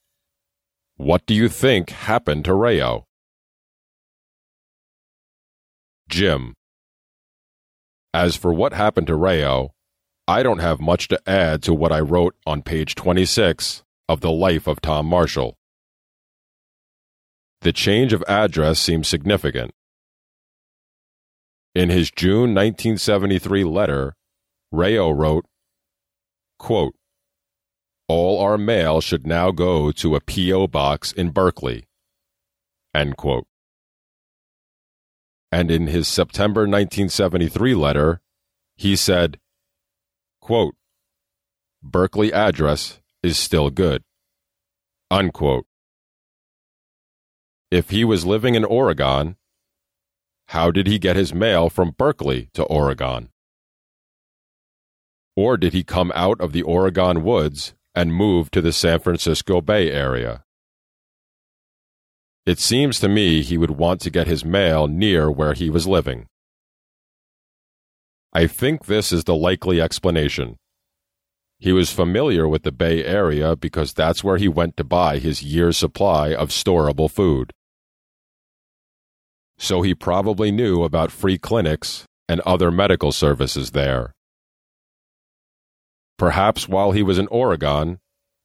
What 1.00 1.24
do 1.24 1.32
you 1.32 1.48
think 1.48 1.88
happened 1.88 2.44
to 2.44 2.52
Rayo? 2.52 3.06
Jim. 6.10 6.52
As 8.12 8.36
for 8.36 8.52
what 8.52 8.74
happened 8.74 9.06
to 9.06 9.14
Rayo, 9.14 9.70
I 10.28 10.42
don't 10.42 10.58
have 10.58 10.78
much 10.78 11.08
to 11.08 11.18
add 11.26 11.62
to 11.62 11.72
what 11.72 11.90
I 11.90 12.00
wrote 12.00 12.34
on 12.44 12.60
page 12.60 12.96
26 12.96 13.82
of 14.10 14.20
The 14.20 14.30
Life 14.30 14.66
of 14.66 14.82
Tom 14.82 15.06
Marshall. 15.06 15.56
The 17.62 17.72
change 17.72 18.12
of 18.12 18.22
address 18.28 18.78
seems 18.78 19.08
significant. 19.08 19.70
In 21.74 21.88
his 21.88 22.10
June 22.10 22.52
1973 22.52 23.64
letter, 23.64 24.12
Rayo 24.70 25.10
wrote, 25.10 25.46
quote, 26.58 26.94
All 28.12 28.40
our 28.40 28.58
mail 28.58 29.00
should 29.00 29.24
now 29.24 29.52
go 29.52 29.92
to 29.92 30.16
a 30.16 30.20
P.O. 30.20 30.66
box 30.66 31.12
in 31.12 31.30
Berkeley. 31.30 31.84
And 32.92 33.14
in 35.70 35.86
his 35.86 36.08
September 36.08 36.62
1973 36.62 37.72
letter, 37.76 38.20
he 38.76 38.96
said, 38.96 39.38
quote, 40.40 40.74
Berkeley 41.84 42.32
address 42.32 42.98
is 43.22 43.38
still 43.38 43.70
good. 43.70 44.02
Unquote. 45.08 45.66
If 47.70 47.90
he 47.90 48.04
was 48.04 48.26
living 48.26 48.56
in 48.56 48.64
Oregon, 48.64 49.36
how 50.48 50.72
did 50.72 50.88
he 50.88 50.98
get 50.98 51.14
his 51.14 51.32
mail 51.32 51.70
from 51.70 51.94
Berkeley 51.96 52.48
to 52.54 52.64
Oregon? 52.64 53.28
Or 55.36 55.56
did 55.56 55.72
he 55.72 55.84
come 55.84 56.10
out 56.16 56.40
of 56.40 56.50
the 56.50 56.62
Oregon 56.62 57.22
woods 57.22 57.74
and 57.94 58.14
move 58.14 58.50
to 58.50 58.60
the 58.60 58.72
San 58.72 59.00
Francisco 59.00 59.60
Bay 59.60 59.90
Area? 59.90 60.42
It 62.46 62.58
seems 62.58 62.98
to 63.00 63.08
me 63.08 63.42
he 63.42 63.58
would 63.58 63.72
want 63.72 64.00
to 64.02 64.10
get 64.10 64.26
his 64.26 64.44
mail 64.44 64.88
near 64.88 65.30
where 65.30 65.54
he 65.54 65.70
was 65.70 65.86
living. 65.86 66.26
I 68.32 68.46
think 68.46 68.86
this 68.86 69.12
is 69.12 69.24
the 69.24 69.34
likely 69.34 69.80
explanation. 69.80 70.56
He 71.58 71.72
was 71.72 71.92
familiar 71.92 72.48
with 72.48 72.62
the 72.62 72.72
Bay 72.72 73.04
Area 73.04 73.56
because 73.56 73.92
that's 73.92 74.24
where 74.24 74.38
he 74.38 74.48
went 74.48 74.76
to 74.76 74.84
buy 74.84 75.18
his 75.18 75.42
year's 75.42 75.76
supply 75.76 76.32
of 76.32 76.48
storable 76.48 77.10
food 77.10 77.52
so 79.60 79.82
he 79.82 79.94
probably 79.94 80.50
knew 80.50 80.82
about 80.82 81.12
free 81.12 81.36
clinics 81.36 82.06
and 82.26 82.40
other 82.40 82.70
medical 82.70 83.12
services 83.12 83.72
there. 83.72 84.12
Perhaps 86.20 86.68
while 86.68 86.92
he 86.92 87.02
was 87.02 87.18
in 87.18 87.26
Oregon, 87.28 87.98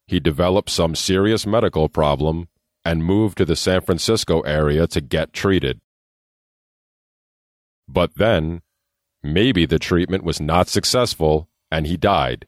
he 0.07 0.21
developed 0.21 0.69
some 0.69 0.95
serious 0.95 1.45
medical 1.45 1.89
problem 1.89 2.47
and 2.85 3.03
moved 3.03 3.37
to 3.37 3.43
the 3.43 3.57
San 3.57 3.81
Francisco 3.81 4.39
area 4.43 4.87
to 4.87 5.01
get 5.01 5.33
treated. 5.33 5.81
But 7.85 8.15
then, 8.15 8.61
maybe 9.21 9.65
the 9.65 9.77
treatment 9.77 10.23
was 10.23 10.39
not 10.39 10.69
successful 10.69 11.49
and 11.69 11.85
he 11.85 11.97
died. 11.97 12.47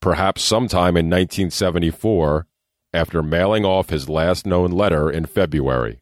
Perhaps 0.00 0.42
sometime 0.42 0.96
in 0.96 1.10
1974, 1.10 2.46
after 2.92 3.24
mailing 3.24 3.64
off 3.64 3.90
his 3.90 4.08
last 4.08 4.46
known 4.46 4.70
letter 4.70 5.10
in 5.10 5.26
February. 5.26 6.00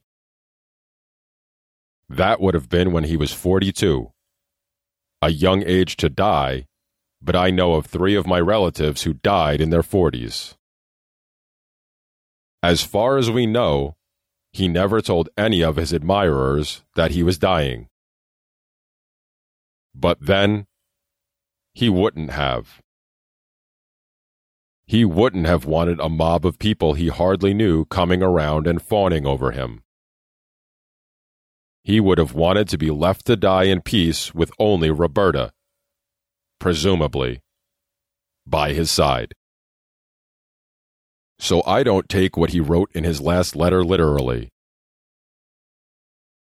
That 2.07 2.39
would 2.39 2.53
have 2.53 2.69
been 2.69 2.93
when 2.93 3.05
he 3.05 3.17
was 3.17 3.33
42. 3.33 4.13
A 5.23 5.31
young 5.31 5.63
age 5.65 5.97
to 5.97 6.11
die, 6.11 6.67
but 7.23 7.37
I 7.37 7.51
know 7.51 7.75
of 7.75 7.87
three 7.87 8.15
of 8.15 8.27
my 8.27 8.41
relatives 8.41 9.03
who 9.03 9.15
died 9.15 9.61
in 9.61 9.71
their 9.71 9.83
40s. 9.83 10.55
As 12.63 12.83
far 12.83 13.17
as 13.17 13.31
we 13.31 13.47
know, 13.47 13.97
he 14.53 14.69
never 14.69 15.01
told 15.01 15.29
any 15.37 15.63
of 15.63 15.77
his 15.77 15.93
admirers 15.93 16.83
that 16.95 17.13
he 17.13 17.23
was 17.23 17.39
dying. 17.39 17.89
But 19.95 20.19
then, 20.21 20.67
he 21.75 21.89
wouldn't 21.89 22.31
have. 22.31 22.81
He 24.87 25.05
wouldn't 25.05 25.47
have 25.47 25.65
wanted 25.65 26.01
a 26.01 26.09
mob 26.09 26.45
of 26.45 26.59
people 26.59 26.95
he 26.95 27.09
hardly 27.09 27.55
knew 27.55 27.85
coming 27.85 28.23
around 28.23 28.67
and 28.67 28.83
fawning 28.83 29.25
over 29.27 29.53
him 29.53 29.83
he 31.83 32.01
would 32.01 32.19
have 32.19 32.35
wanted 32.35 32.69
to 32.69 32.79
be 32.79 32.91
left 32.91 33.27
to 33.27 33.37
die 33.37 33.65
in 33.65 33.81
peace 33.81 34.35
with 34.35 34.53
only 34.59 34.91
Roberta, 34.91 35.53
presumably, 36.61 37.41
by 38.47 38.73
his 38.73 38.91
side. 38.91 39.35
So 41.41 41.63
I 41.67 41.83
don't 41.83 42.09
take 42.09 42.37
what 42.37 42.51
he 42.51 42.61
wrote 42.61 42.91
in 42.93 43.03
his 43.03 43.21
last 43.21 43.57
letter 43.57 43.83
literally. 43.83 44.51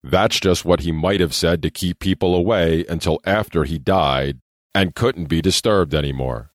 That's 0.02 0.40
just 0.40 0.64
what 0.64 0.80
he 0.80 0.92
might 0.92 1.20
have 1.20 1.34
said 1.34 1.62
to 1.62 1.70
keep 1.70 1.98
people 1.98 2.34
away 2.34 2.84
until 2.88 3.20
after 3.24 3.64
he 3.64 3.78
died 3.78 4.40
and 4.74 4.94
couldn't 4.94 5.26
be 5.26 5.40
disturbed 5.40 5.94
anymore. 5.94 6.50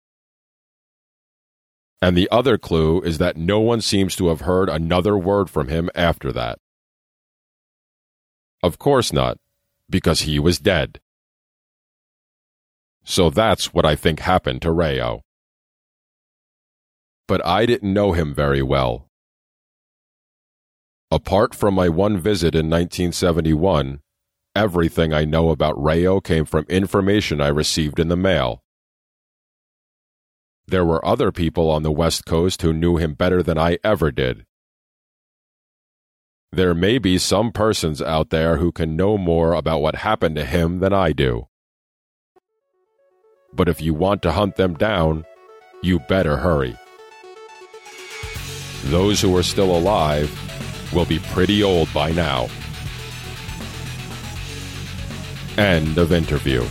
And 2.02 2.18
the 2.18 2.28
other 2.32 2.58
clue 2.58 3.02
is 3.02 3.18
that 3.20 3.38
no 3.38 3.60
one 3.60 3.82
seems 3.82 4.16
to 4.18 4.28
have 4.28 4.42
heard 4.42 4.70
another 4.70 5.18
word 5.18 5.50
from 5.50 5.70
him 5.70 5.90
after 5.96 6.32
that. 6.34 6.60
Of 8.62 8.78
course 8.80 9.14
not, 9.14 9.38
because 9.90 10.22
he 10.22 10.40
was 10.40 10.60
dead. 10.60 11.00
So 13.06 13.30
that's 13.30 13.74
what 13.74 13.86
I 13.86 13.96
think 13.96 14.20
happened 14.20 14.62
to 14.64 14.72
Rayo. 14.72 15.22
But 17.28 17.46
I 17.46 17.66
didn't 17.66 17.94
know 17.94 18.12
him 18.12 18.34
very 18.34 18.62
well. 18.62 19.08
Apart 21.12 21.56
from 21.56 21.74
my 21.76 21.88
one 21.88 22.20
visit 22.20 22.56
in 22.56 22.70
1971, 22.70 24.02
everything 24.56 25.14
I 25.14 25.24
know 25.24 25.50
about 25.50 25.82
Rayo 25.82 26.20
came 26.20 26.46
from 26.46 26.66
information 26.68 27.40
I 27.40 27.48
received 27.48 28.00
in 28.00 28.10
the 28.10 28.18
mail. 28.18 28.62
There 30.68 30.84
were 30.84 31.06
other 31.06 31.32
people 31.32 31.70
on 31.70 31.84
the 31.84 31.92
West 31.92 32.26
Coast 32.26 32.64
who 32.64 32.74
knew 32.74 32.98
him 32.98 33.14
better 33.14 33.44
than 33.44 33.58
I 33.58 33.78
ever 33.84 34.12
did, 34.12 34.46
there 36.56 36.74
may 36.74 36.98
be 37.00 37.18
some 37.18 37.52
persons 37.52 38.02
out 38.02 38.30
there 38.30 38.58
who 38.58 38.72
can 38.72 38.96
know 38.96 39.18
more 39.18 39.54
about 39.54 39.82
what 39.82 39.98
happened 39.98 40.38
to 40.38 40.46
him 40.46 40.80
than 40.80 40.94
I 40.94 41.12
do. 41.12 41.48
But 43.56 43.70
if 43.70 43.82
you 43.82 43.94
want 43.94 44.22
to 44.24 44.32
hunt 44.32 44.58
them 44.58 44.74
down, 44.74 45.26
you 45.82 46.00
better 46.00 46.36
hurry. 46.38 46.76
Those 48.86 49.22
who 49.22 49.36
are 49.38 49.44
still 49.44 49.76
alive 49.76 50.30
will 50.94 51.06
be 51.06 51.20
pretty 51.20 51.64
old 51.64 51.92
by 51.94 52.12
now. 52.12 52.50
End 55.58 55.98
of 55.98 56.12
interview. 56.12 56.66